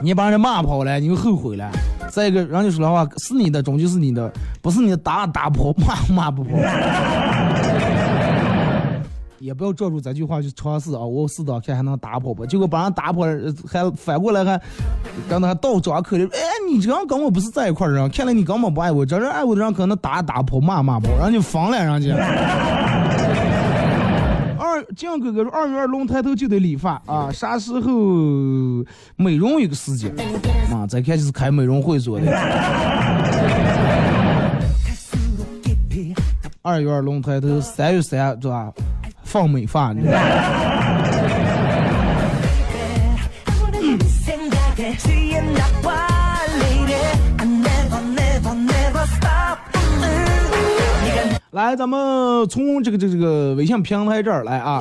[0.02, 1.70] 你把人家骂跑了，你又后悔了。
[2.10, 4.32] 再一个，人家说的话是你的，终究是你的，
[4.62, 6.52] 不是你的打打跑，骂骂不跑。
[9.40, 11.00] 也不要照住这句话去尝试啊！
[11.00, 12.46] 我试着看还能打跑不？
[12.46, 13.22] 结果把人打跑，
[13.72, 14.60] 还反过来还
[15.30, 16.28] 跟他倒装可怜。
[16.34, 19.06] 哎，你这样跟我不是在一块儿人，看来你根本不爱我。
[19.06, 22.16] 这人爱我的人可能打打跑骂骂跑，让你疯了，人家。
[24.78, 27.92] 二江哥哥说，二月二龙抬头就得理发啊，啥时候
[29.16, 30.14] 美容一个时间
[30.72, 30.86] 啊？
[30.86, 32.32] 再看就是开美容会所的。
[36.62, 38.72] 二月二龙抬头，三月三是吧？
[39.24, 39.96] 放美发，
[51.58, 54.80] 来，咱们从这个这个这个微信平台这儿来啊。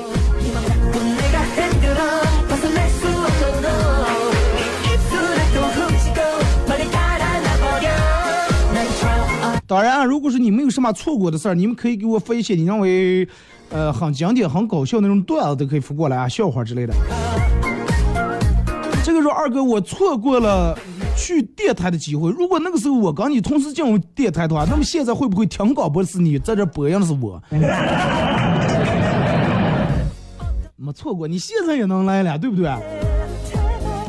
[9.67, 13.27] 当然啊，如果说你没有什么错过的事儿，你们可以给我发一些你认为。
[13.69, 16.95] 呃，很经典、很搞笑那种段子都可以发过来啊，笑话之类的。
[19.03, 20.79] 这个时候二哥，我错过了
[21.17, 22.31] 去电台的机会。
[22.31, 27.43] 如果那个时候我跟你同时进入电台的话， 那么现在会不会听广播的是你，在这播音的是我？
[30.77, 32.71] 没错过，你现在也能来了，对不对？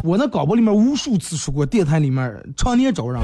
[0.04, 3.22] 我那广播里面无数次说过，电台里面常年招人。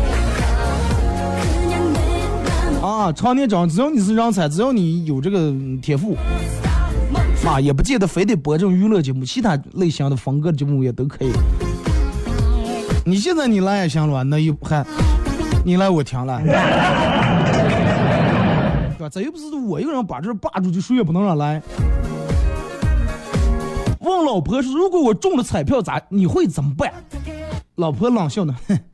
[2.82, 6.18] 啊，常年找，只要你是人才，只要你有这个天赋，
[7.46, 11.32] 啊，也不见得非得播这种娱乐节目，其他类型的风格的节目也都可以。
[13.06, 14.86] 你现在你来也行了，那又还，
[15.66, 16.54] 你来我停了， 对
[19.00, 19.10] 吧？
[19.10, 21.62] 这又不是我一个人把这霸住，就谁也不能让来。
[24.00, 26.02] 问老婆说，如果我中了彩票咋？
[26.10, 26.92] 你会怎么办？
[27.76, 28.80] 老婆冷笑呢，哼。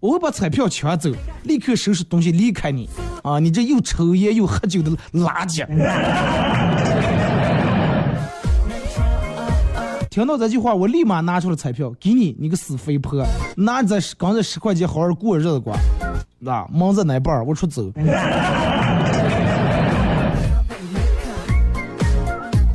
[0.00, 1.12] 我会把彩票抢走，
[1.44, 2.90] 立刻收拾东西离开你
[3.22, 3.38] 啊！
[3.38, 5.64] 你这又抽烟又喝酒的垃圾！
[10.12, 13.24] 听到这句话，我立马拿出了彩票给你，你个死肥婆，
[13.56, 15.72] 拿着刚才十块钱好好过日子过，
[16.44, 17.90] 啊，忙着哪半我出走。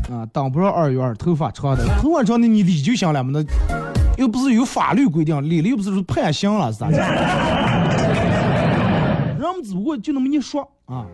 [0.09, 3.45] 啊，当不上二元，头发长的，头发长的你理就行了嘛那。
[4.17, 6.97] 又不是有法律规定，理了又不是说判刑了，是咋的？
[9.37, 11.05] 人们只不过就那么一说啊，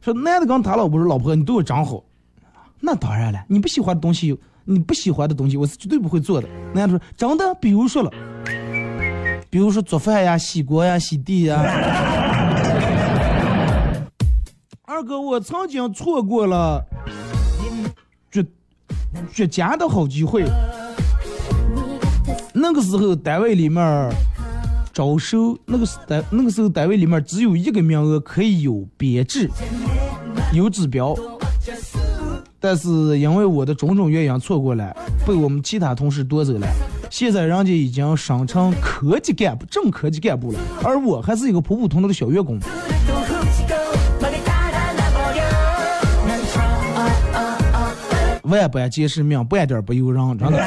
[0.00, 2.02] 说男的跟他老婆说：“老婆，你对我真好。”
[2.86, 6.46] 那当然了，你不喜欢的东西，你不喜欢的东西，我是绝对不会做的。
[6.74, 7.54] 男的说：“真的？
[7.54, 8.10] 比如说了，
[9.48, 11.62] 比如说做饭呀、洗锅呀、洗地呀。
[14.84, 16.84] ”二哥，我曾经错过了。
[18.30, 18.44] 绝
[19.32, 20.44] 绝佳的好机会。
[22.52, 24.12] 那个时候单位里面
[24.92, 29.48] 招收，那个时单那个时候单位里面只有一个名额可以有编制，
[30.52, 31.16] 有指标。
[32.64, 34.96] 但是因为我的种种原因错过了，
[35.26, 36.66] 被我们其他同事夺走了。
[37.10, 42.58] 现在人家已经升成科级干部，正科级干部了，而我还是一个普普通通的小员工。
[48.44, 50.58] 万般皆是命，半点不由人，真的。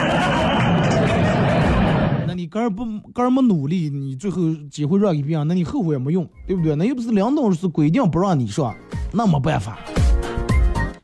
[2.28, 6.76] 那你个人不个人没努力，你最后机会让给别人，那你后悔也没用，对不对？
[6.76, 8.72] 那又不是领导是规定不让你上，
[9.12, 9.80] 那没办法。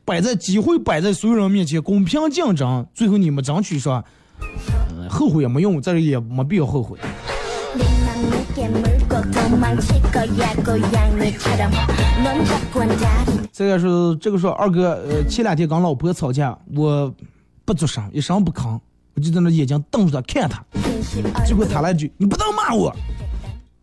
[0.04, 4.04] 摆在机会摆在所有人面前，公平竞争，最后你们争取说，
[5.08, 6.98] 后悔也没用，这也没必要后悔。
[13.52, 17.12] 这个是这个说二哥，呃，前两天跟老婆吵架，我
[17.64, 18.78] 不做声，一声不吭，
[19.14, 20.64] 我就在那眼睛瞪着他看他，
[21.44, 22.94] 结果他来句：“你不能骂我。”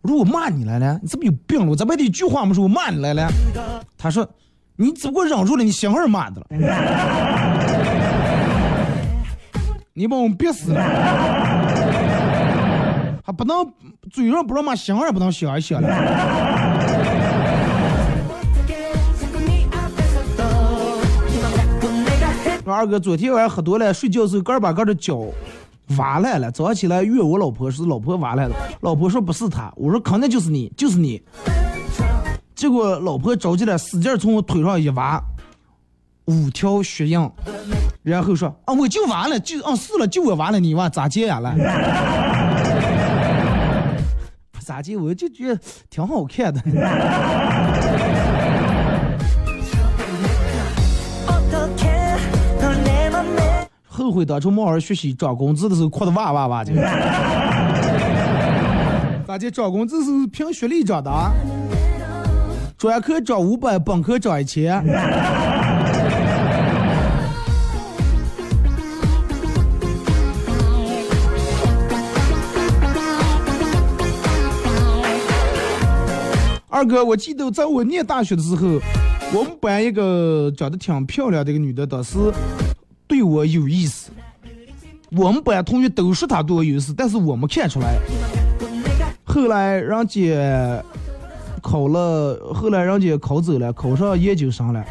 [0.02, 1.66] 如果骂你来了，你怎么有病了？
[1.70, 3.28] 我这么的一句话没说，我骂你来了。
[3.96, 4.28] 他说
[4.76, 6.46] ：“你只不过忍住了，你媳妇儿骂的了。
[9.94, 10.82] ”你把我们憋死了。
[13.24, 13.70] 还不能
[14.10, 15.88] 嘴上不让骂，心上不能想一想了。
[22.64, 25.20] 我二哥昨天晚上喝多了，睡觉时候个把个的脚
[25.98, 31.22] 挖烂了，早上起来怨我老婆是老婆挖烂的，老婆说不是他，我说肯定就是你，就是你。
[32.62, 35.20] 结果老婆着急了，使劲从我腿上一挖，
[36.26, 37.28] 五条血印，
[38.04, 41.52] 然后说啊，我就完了，就啊是了，就我完了，你娃咋接呀了？
[44.64, 45.60] 咋接，我就觉得
[45.90, 46.62] 挺好看的。
[53.88, 56.72] 后悔当初没好好学习，涨工资的时候哭的哇哇哇的。
[59.26, 59.50] 咋的？
[59.50, 61.10] 涨工资是凭学历涨的？
[62.82, 64.74] 专科涨五百，本科涨一千。
[76.68, 78.80] 二哥，我记得在我念大学的时候，
[79.32, 82.18] 我们班一个长得挺漂亮的一个女的，当时
[83.06, 84.10] 对我有意思。
[85.12, 87.96] 我们班同学都说她对我有意思，但是我没看出来。
[89.22, 90.82] 后来人家
[91.62, 94.84] 考了，后来人家考走了，考上研究生了，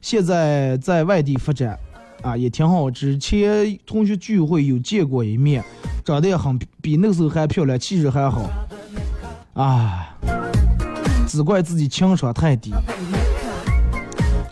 [0.00, 1.78] 现在在外地发展，
[2.22, 2.90] 啊，也挺好。
[2.90, 5.62] 之前同学聚会有见过一面，
[6.04, 8.50] 长得也很比那个时候还漂亮，气质还好。
[9.52, 10.16] 啊。
[11.28, 12.72] 只怪自己情商太低，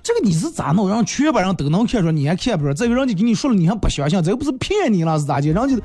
[0.02, 0.90] 这个你是咋弄？
[0.90, 2.74] 让全班人都能看出来，你还看不出来？
[2.74, 4.22] 这个人家给你说了，你还不相信？
[4.22, 5.50] 这又不是骗你了是咋的？
[5.50, 5.82] 人家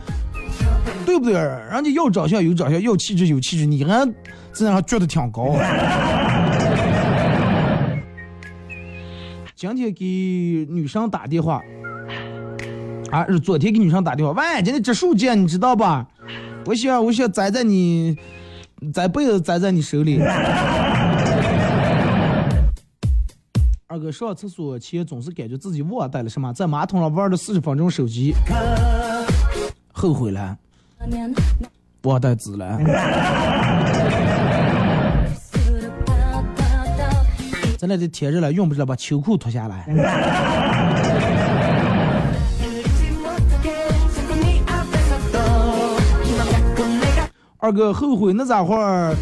[1.05, 1.33] 对不对？
[1.33, 4.11] 人家要长相有长相，要气质有气质，你还
[4.53, 5.55] 这样觉得挺高。
[9.55, 10.05] 今天给
[10.69, 11.61] 女生打电话，
[13.11, 14.31] 啊，是昨天给女生打电话。
[14.33, 16.07] 喂，今天植树节你知道吧？
[16.65, 18.17] 我想，我想栽在你。
[18.95, 20.19] 栽被子栽在你手里。
[23.85, 28.33] 二哥上厕所前总是感觉自己忘带了什么，在马桶上玩了四十分钟手机，
[29.91, 30.57] 后悔了，
[32.03, 32.79] 忘带纸了。
[37.77, 39.85] 咱俩这天热了，用不着把秋裤脱下来。
[47.57, 49.15] 二哥后悔那咋会儿？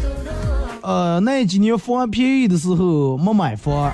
[0.82, 3.92] 呃，那几年房便宜的时候没买房，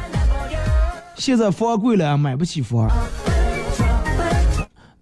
[1.16, 2.89] 现在房贵了买不起房。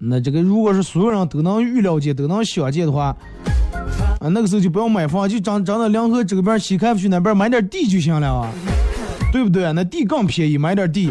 [0.06, 3.16] 那这个如果是所有人都能预料见、都能想见的话，
[4.20, 8.50] 啊，那个时候就不要买房，就长长到两河这边西开发区那边买点地就行了啊，
[9.32, 9.72] 对不对？
[9.72, 11.10] 那地更便宜，买点地，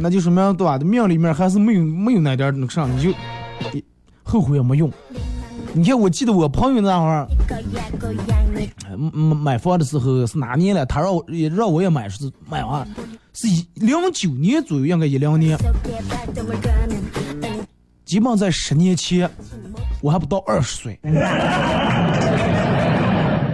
[0.00, 0.78] 那就说明对吧？
[0.78, 3.10] 命里面还是没有没有那点那个啥，你就。
[4.28, 4.90] 后悔也没用。
[5.72, 7.28] 你看，我记得我朋友那会儿，
[9.12, 10.84] 买买房的时候是哪年了？
[10.84, 12.86] 他让我也让我也买，是买完，
[13.36, 15.58] 是一零九年左右，应该一零年。
[18.06, 19.30] 基本在十年前，
[20.00, 20.98] 我还不到二十岁。
[21.02, 21.20] 买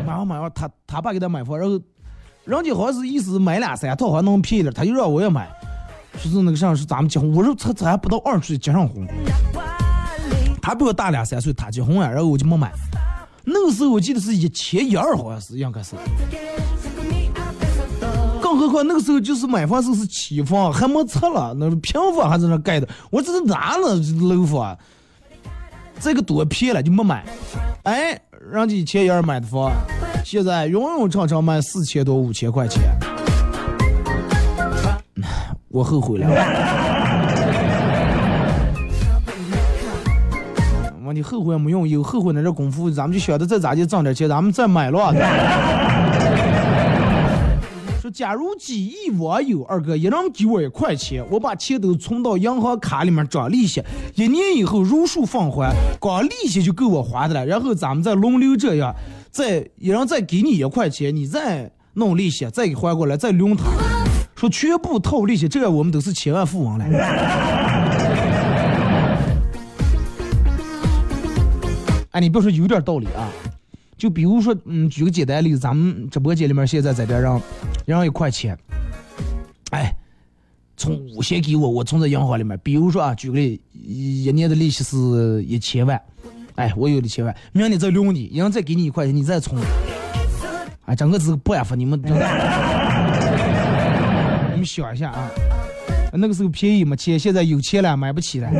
[0.06, 1.80] 完买完，他他爸给他买房，然后
[2.44, 5.50] 人家好像是意思买俩三套还能便宜点，他就让我也买，
[6.16, 9.04] 说是那个啥是咱们结婚，我说他他还不到二十岁结上婚。
[10.62, 12.70] 他比我大两三岁，他结婚了，然后我就没买。
[13.44, 15.96] 那个时候我记得是一千一二，好像是应该是。
[18.62, 22.88] 何况那个时候就是买房时候是期房，还没拆了，那平房还在那盖的。
[23.10, 24.78] 我这是哪呢楼房，
[25.98, 27.24] 这个多便宜了就没买。
[27.82, 28.18] 哎，
[28.52, 29.72] 人家一千一二买的房，
[30.24, 32.82] 现在永永长长卖四千多五千块钱，
[35.68, 36.28] 我后悔了。
[41.04, 45.12] 我你后悔也没用，有后悔那这功夫，咱们就晓得再咋地挣点钱，咱们再买了。
[48.12, 53.82] 假如几亿网友二哥一人给我一块钱，我把钱都存到银行卡里面涨利息，
[54.14, 57.46] 一年以后如数放还，光利息就够我花的了。
[57.46, 58.94] 然后咱们再轮流这样，
[59.30, 63.64] 再一人再给你一块钱，你再弄利息，再给还过来，再轮他。
[64.36, 66.84] 说全部套利息，这样我们都是千万富翁了。
[72.10, 73.30] 哎，你别说有点道理啊，
[74.02, 77.40] 就比如说，嗯，举个简单例子，咱们直播间里面现在在这让，
[77.86, 78.58] 让一块钱，
[79.70, 79.94] 哎，
[80.76, 82.58] 从五先给我，我存在银行里面。
[82.64, 86.02] 比如说啊，举个例，一年的利息是一千万，
[86.56, 89.62] 哎，我有一千万，明年再留你，然后再给你一块钱，你再存，
[90.86, 92.10] 哎，整个是个办法，你们， 你
[94.56, 95.30] 们想一下啊，
[96.12, 98.50] 那个时候便宜没钱，现在有钱了买不起了。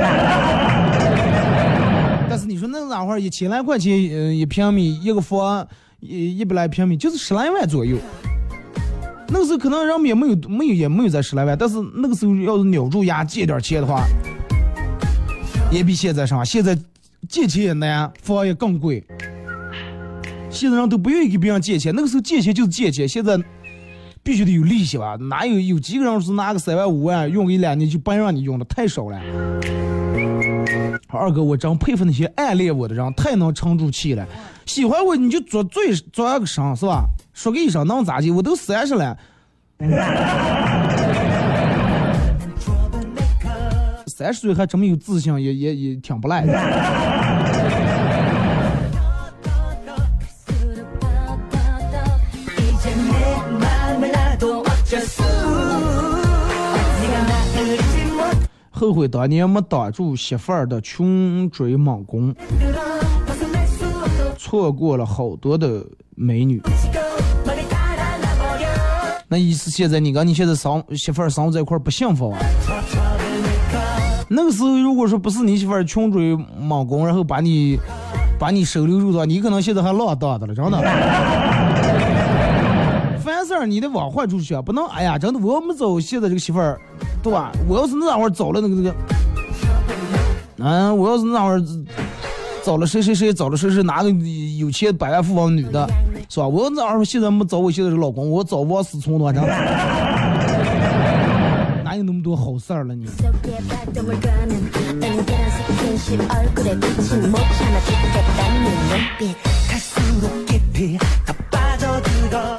[2.53, 5.67] 你说那哪会儿一千来块钱，嗯，一平米一个房，
[6.01, 7.97] 一一百来平米就是十来万左右。
[9.29, 14.05] 那个时候可能人们也没有没有也没有在十来万，但是那个时候要是咬住牙借点钱的话，
[15.71, 16.45] 也比现在少。
[16.45, 16.79] 现在
[17.27, 19.03] 借钱也难，房也更贵。
[20.51, 23.43] 现在人都不愿意给别人借钱，那个时候借钱就是借钱，现在
[24.23, 25.17] 必须得有利息吧？
[25.19, 28.65] 哪有有几个人是拿个三万五万用个一两年就不让你用的？
[28.67, 29.19] 太少了。
[31.19, 34.27] 二哥，我真佩服那些暗恋我的人，太能沉住气了。
[34.67, 37.05] 喜欢我你就做最做个声是吧？
[37.33, 38.31] 说个一声能咋地？
[38.31, 39.17] 我都三十了，
[44.07, 46.53] 三十岁还这么有自信，也也也挺不赖的。
[58.83, 62.35] 后悔当年没挡住媳妇儿的穷追猛攻，
[64.37, 66.61] 错过了好多的美女。
[69.29, 72.41] 那意思现在你跟你现在生媳妇儿生活在一块儿不幸福啊？
[74.29, 77.79] 那个时候如果说不是你媳妇儿穷追猛攻，然后把你
[78.37, 80.83] 把你收留入党，你可能现在还老大的了，真的。
[83.23, 86.81] 凡事儿你得往坏处想，不能哎呀，真的我没走现在这个媳妇儿。
[87.23, 87.53] 对吧？
[87.69, 88.95] 我要是那会儿找了那个那个，
[90.59, 91.63] 嗯，我要是那会儿
[92.65, 94.11] 找了谁谁谁，找了谁谁哪个
[94.59, 95.89] 有钱百万富翁女的，
[96.29, 96.49] 是吧？
[96.49, 99.47] 我要那会儿现在没找我现在是老公，我找王思聪多长？
[101.85, 103.07] 哪有那么多好事儿了你？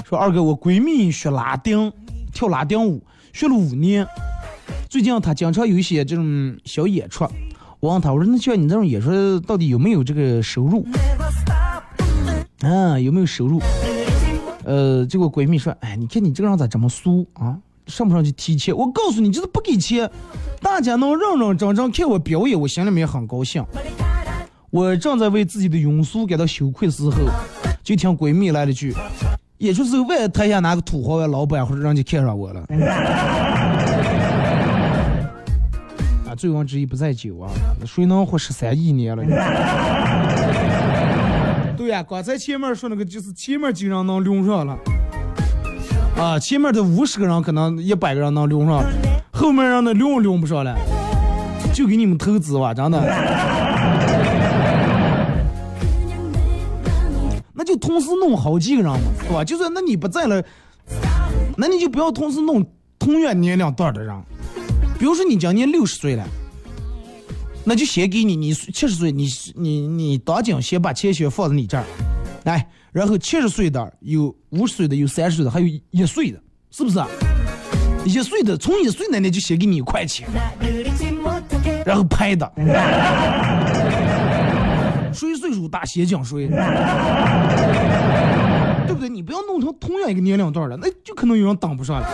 [0.05, 1.91] 说二哥，我闺蜜学拉丁，
[2.31, 3.01] 跳拉丁舞，
[3.33, 4.07] 学了五年。
[4.93, 7.27] 最近他经常有一些这种小演出，
[7.79, 10.85] 我问他，我说那像你这种演出到底有没有这个收入？
[12.61, 13.59] 啊，有没有收入？
[14.63, 17.57] 呃，结果闺蜜说，哎，你看你这个人咋这么俗啊？
[17.87, 18.77] 上不上去提钱？
[18.77, 20.07] 我告诉你，就是不给钱，
[20.61, 23.65] 大家能认认真真看我表演，我心里面很高兴。
[24.69, 27.13] 我正在为自己的庸俗感到羞愧的时候，
[27.81, 28.93] 就听闺蜜来了句，
[29.57, 32.63] 也就是外台下哪个土豪啊、老板或者人家看上我了。
[36.35, 37.51] 醉翁之意不在酒啊，
[37.85, 39.23] 谁能活十三亿年了？
[41.77, 44.77] 对呀，刚才前面说那个就是前面几个人能留上了，
[46.17, 48.83] 啊，前面的五十个人可能一百个人能留上，
[49.31, 50.75] 后面人的留留不上了，
[51.73, 52.99] 就给你们投资吧，真的。
[57.55, 59.43] 那就同时弄好几个人嘛，对吧？
[59.43, 60.41] 就算那你不在了，
[61.57, 62.65] 那你就不要同时弄
[62.97, 64.15] 同样年龄段的人。
[65.03, 66.25] 比如说你今年六十岁了，
[67.65, 71.83] 那就先给你，你七十岁，你你你当今先把钱先放在你这儿，
[72.45, 76.41] 来，然后七十岁的有五十岁的有三十岁的还有一岁的，
[76.71, 77.03] 是不是？
[78.05, 80.25] 一岁的从一岁奶奶就先给你一块钱，
[81.85, 82.49] 然后拍的，
[85.13, 86.47] 谁岁数大先讲谁，
[88.87, 89.09] 对不对？
[89.09, 92.07] 你不要弄成同样一个年龄段了，那就可能有人挡不上了。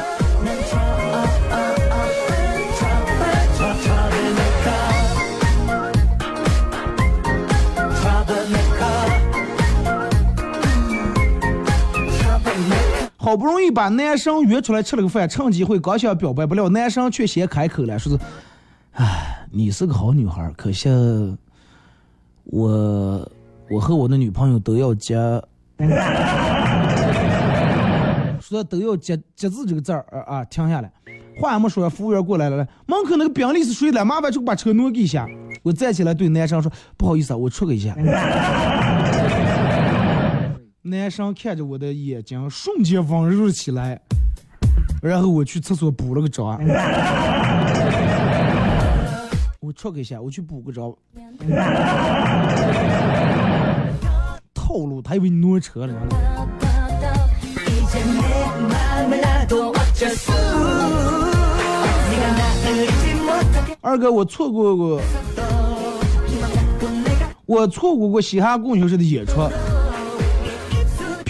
[13.29, 18.17] 好不容易把男生约出来吃了个饭，趁机会刚想表白，不料男生却先开口了，说是
[18.97, 20.89] ：“哎，你是个好女孩，可惜
[22.45, 23.31] 我
[23.69, 25.15] 我和我的女朋友都要结。
[28.41, 30.91] ”说都要结结字这个字儿啊，停下来，
[31.39, 34.03] 话还没说，服务员过来了，门口那个宾利是谁的？
[34.03, 35.27] 麻烦就把车挪给一下。
[35.61, 37.93] 我站起来对男生说：“不好意思啊，我出个一下。”
[40.81, 43.99] 男生看着我的眼睛，瞬间温柔起来，
[45.03, 46.57] 然后我去厕所补了个妆。
[49.59, 50.89] 我出个一下，我去补个妆。
[54.53, 55.93] 套路，他以为你挪车了。
[63.81, 65.01] 二哥，我错过过，
[67.45, 69.41] 我错过过嘻哈供销社的演出。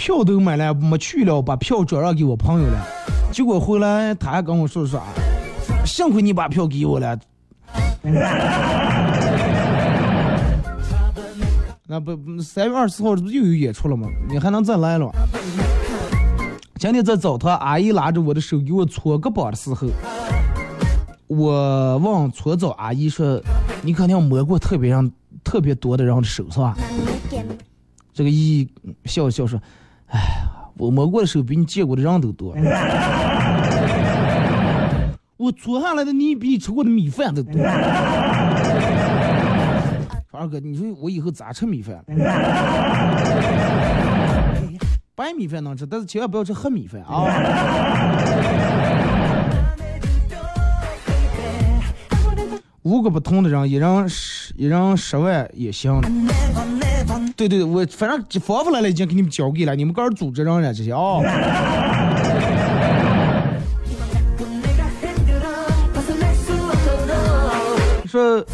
[0.00, 2.86] 票都买了，没去了，把票转让给我朋友了。
[3.30, 4.98] 结果回来他还跟我说说，
[5.84, 7.18] 幸亏你把票给我了。
[11.86, 14.08] 那不三月二十号这不又有演出了吗？
[14.26, 15.12] 你还能再来了？
[16.78, 19.86] 今天在澡堂，阿姨拉着我的手给我搓胳膊的时候，
[21.26, 23.38] 我问搓澡阿姨说
[23.84, 25.10] ：“你肯定摸过特别让
[25.44, 26.74] 特别多的人的手是吧？”
[28.14, 28.66] 这个姨
[29.04, 29.60] 笑笑说。
[30.10, 30.44] 哎，
[30.76, 32.54] 我摸过的手比你见过的人都多。
[35.36, 37.62] 我搓下来的泥比你吃过的米饭都多。
[40.32, 42.02] 二哥，你说我以后咋吃米饭？
[45.14, 47.26] 白米饭能吃，但是千万不要吃黑米饭啊。
[52.82, 56.00] 五个不同的人，一人十一人十万也行。
[57.36, 61.20] 对对，我反正方法来了，已经给你们交给了，你们个人组织人了这些啊。
[68.06, 68.44] 说，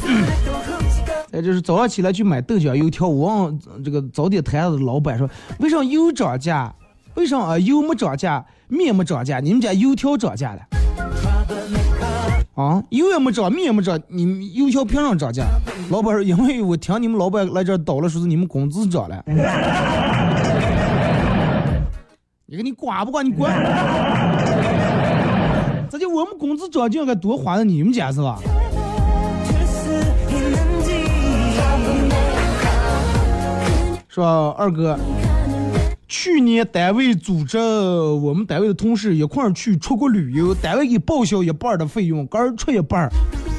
[1.33, 5.29] 哎，就是早上起来去买豆浆油条，我问这个早点摊子的老板说，
[5.59, 6.73] 为啥油涨价？
[7.15, 10.61] 为啥啊油没涨价，面没涨价，你们家油条涨价了？
[12.57, 15.45] 啊，油也没涨，米也没涨，你油条凭啥涨价？
[15.91, 19.23] 老板说，因为我听你们老板来这倒了，说是你们工资涨了。
[22.47, 23.23] 你看你管不管？
[23.23, 23.53] 你管？
[25.91, 28.39] 咋就我们工资涨就应该多花在你们家是吧？
[34.09, 34.99] 说二哥，
[36.09, 43.11] 去年单位组织我们单位的同事一块儿去出国旅游，单位给报销一半的费用，个人出一半，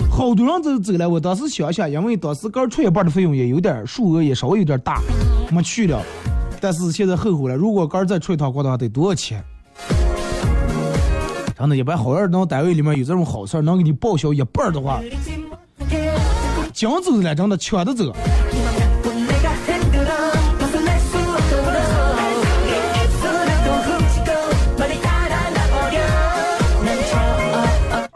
[0.10, 1.10] 好多人都走了。
[1.10, 5.02] 我当时想想，因为当时个人出一半的费用也有点数额也稍微有点大，
[5.52, 6.02] 没去了。
[6.62, 9.44] 但是现在后悔了，如果个人再出一趟国的话，得多少钱？
[11.60, 15.02] 真的，一般好人能单位里面有这种好事儿，能给你报销一半的话，
[16.72, 18.16] 讲走了，真的抢着走。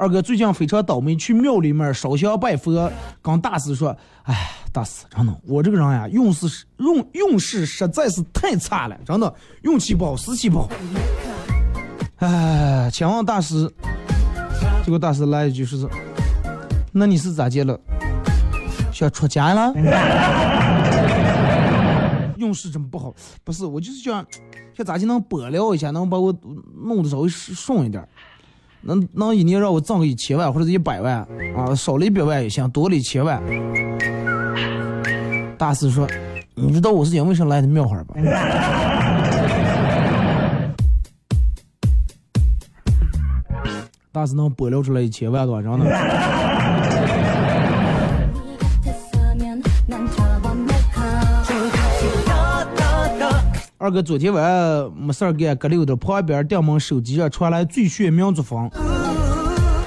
[0.01, 2.91] 二哥最近非常倒霉，去庙里面烧香拜佛，
[3.21, 3.95] 跟大师说
[4.25, 6.47] ：“哎，大师，真的，我这个人呀，运势
[6.79, 9.31] 运运势实在是太差了，真的，
[9.61, 10.67] 运气不好，死气不好。”
[12.17, 13.71] 哎，请问大师，
[14.83, 15.87] 结果大师来一句是
[16.91, 17.79] ：“那你是咋接了？
[18.91, 19.71] 想出家了？
[22.37, 24.25] 运势真不好，不是，我就是想，
[24.75, 26.35] 想咋就能拨料一下，能把我
[26.75, 28.03] 弄得稍微顺一点。”
[28.83, 31.15] 能能一年让我挣个一千万或者一百万
[31.55, 33.39] 啊，少了一百万也行，多了一千万。
[35.57, 36.07] 大师说
[36.55, 38.15] ：“你知道我是因为什么来的庙会吧？”
[44.11, 45.85] 大师能拨料出来一千万多，真的。
[53.81, 58.69] 二哥昨天晚上没事儿干，搁溜达旁边电门手机上传来最炫民族风。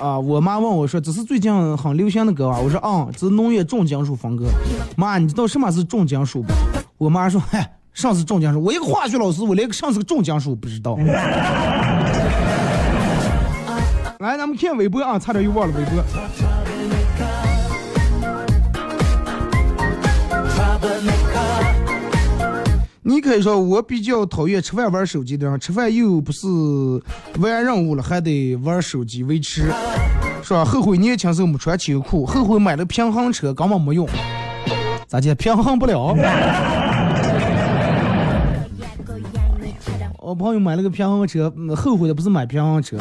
[0.03, 4.47] 啊，我妈问我说：“这是最近很流行的歌啊？”我说：“嗯，这是农业重金属风格。”
[4.99, 6.53] 妈，你知道什么是重金属不？
[6.99, 8.61] 我妈说：“嗨，上次重金属？
[8.61, 10.97] 我一个化学老师，我连个啥是个重金属不知道。
[14.19, 16.03] ”来，咱们看微博啊，差点又忘了微博。
[23.07, 26.47] 你可以说我比较讨厌吃饭玩手机的人，吃饭又不是
[27.39, 29.65] 玩任务了，还得玩手机维持，
[30.43, 30.65] 是吧？
[30.65, 34.09] 后悔年轻时候没穿秋裤，后悔买了平衡车根本没用，
[35.07, 35.35] 咋的？
[35.35, 36.17] 平衡不了。
[40.19, 42.97] 我朋友买了个平衡车，后悔的不是买平衡车，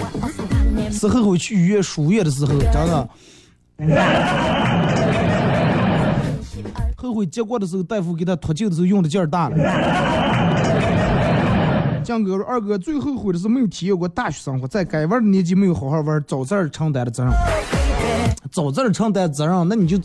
[0.91, 3.09] 是后悔去医院输液的时候，真的。
[7.07, 9.57] 后悔结果的时候，大夫给他脱臼的时候用的劲儿大了。
[12.03, 17.31] 江哥说：“二哥最后悔的是没有体验过大学生活，在该玩的年纪没有好好玩，早这儿承担的责任。
[18.51, 19.97] 早这儿承担责任，那你就，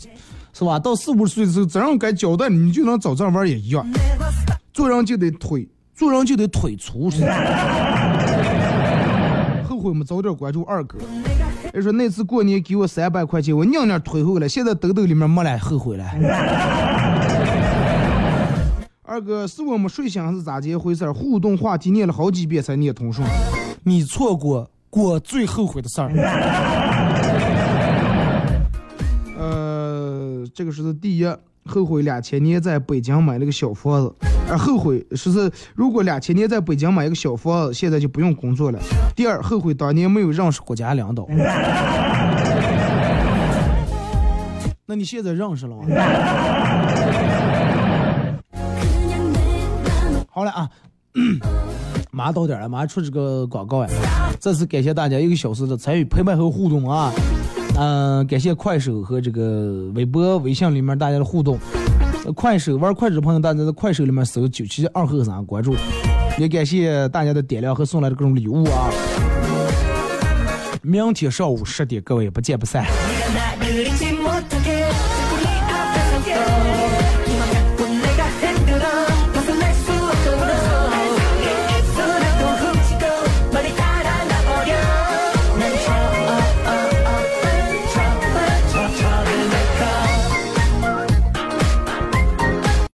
[0.53, 0.79] 是吧？
[0.79, 3.85] 到四五十岁的时候，责任该交代，你就能早这儿玩也一样。
[4.71, 7.09] 做人就得腿，做人就得腿粗。
[9.79, 10.97] 后悔没早点关注二哥。
[11.73, 16.03] 人说那次过年给我三百块钱，我娘娘退后了，现在兜兜里面没了，后悔了。
[19.03, 21.13] 二哥是我们睡醒还是咋一回事儿？
[21.13, 23.25] 互动话题念了好几遍才念通顺。
[23.83, 26.11] 你错过过最后悔的事儿。
[29.39, 31.23] 呃，这个是第一，
[31.69, 34.13] 后悔两千年在北京买了个小房子。
[34.49, 38.79] 而后悔说是，如果两千年在北京买一个小房子，现在就不用工作了。
[39.15, 41.27] 第二，后悔当年没有认识国家领导。
[44.87, 45.83] 那你现在认识了吗？
[50.31, 50.67] 好了啊，
[52.09, 53.89] 马上到点了，马上出这个广告呀。
[54.39, 57.11] 再次感谢大家一个小时的参与、陪伴和互动啊！
[57.79, 61.57] 嗯，感谢快手和这个微博、微信里面大家的互动。
[62.35, 65.73] 快手玩快手的朋友，大家在快手里面搜“九七二和三”关注，
[66.37, 68.91] 也感谢大家的点亮和送来的各种礼物啊！
[70.81, 72.85] 明天上午十点，各位不见不散。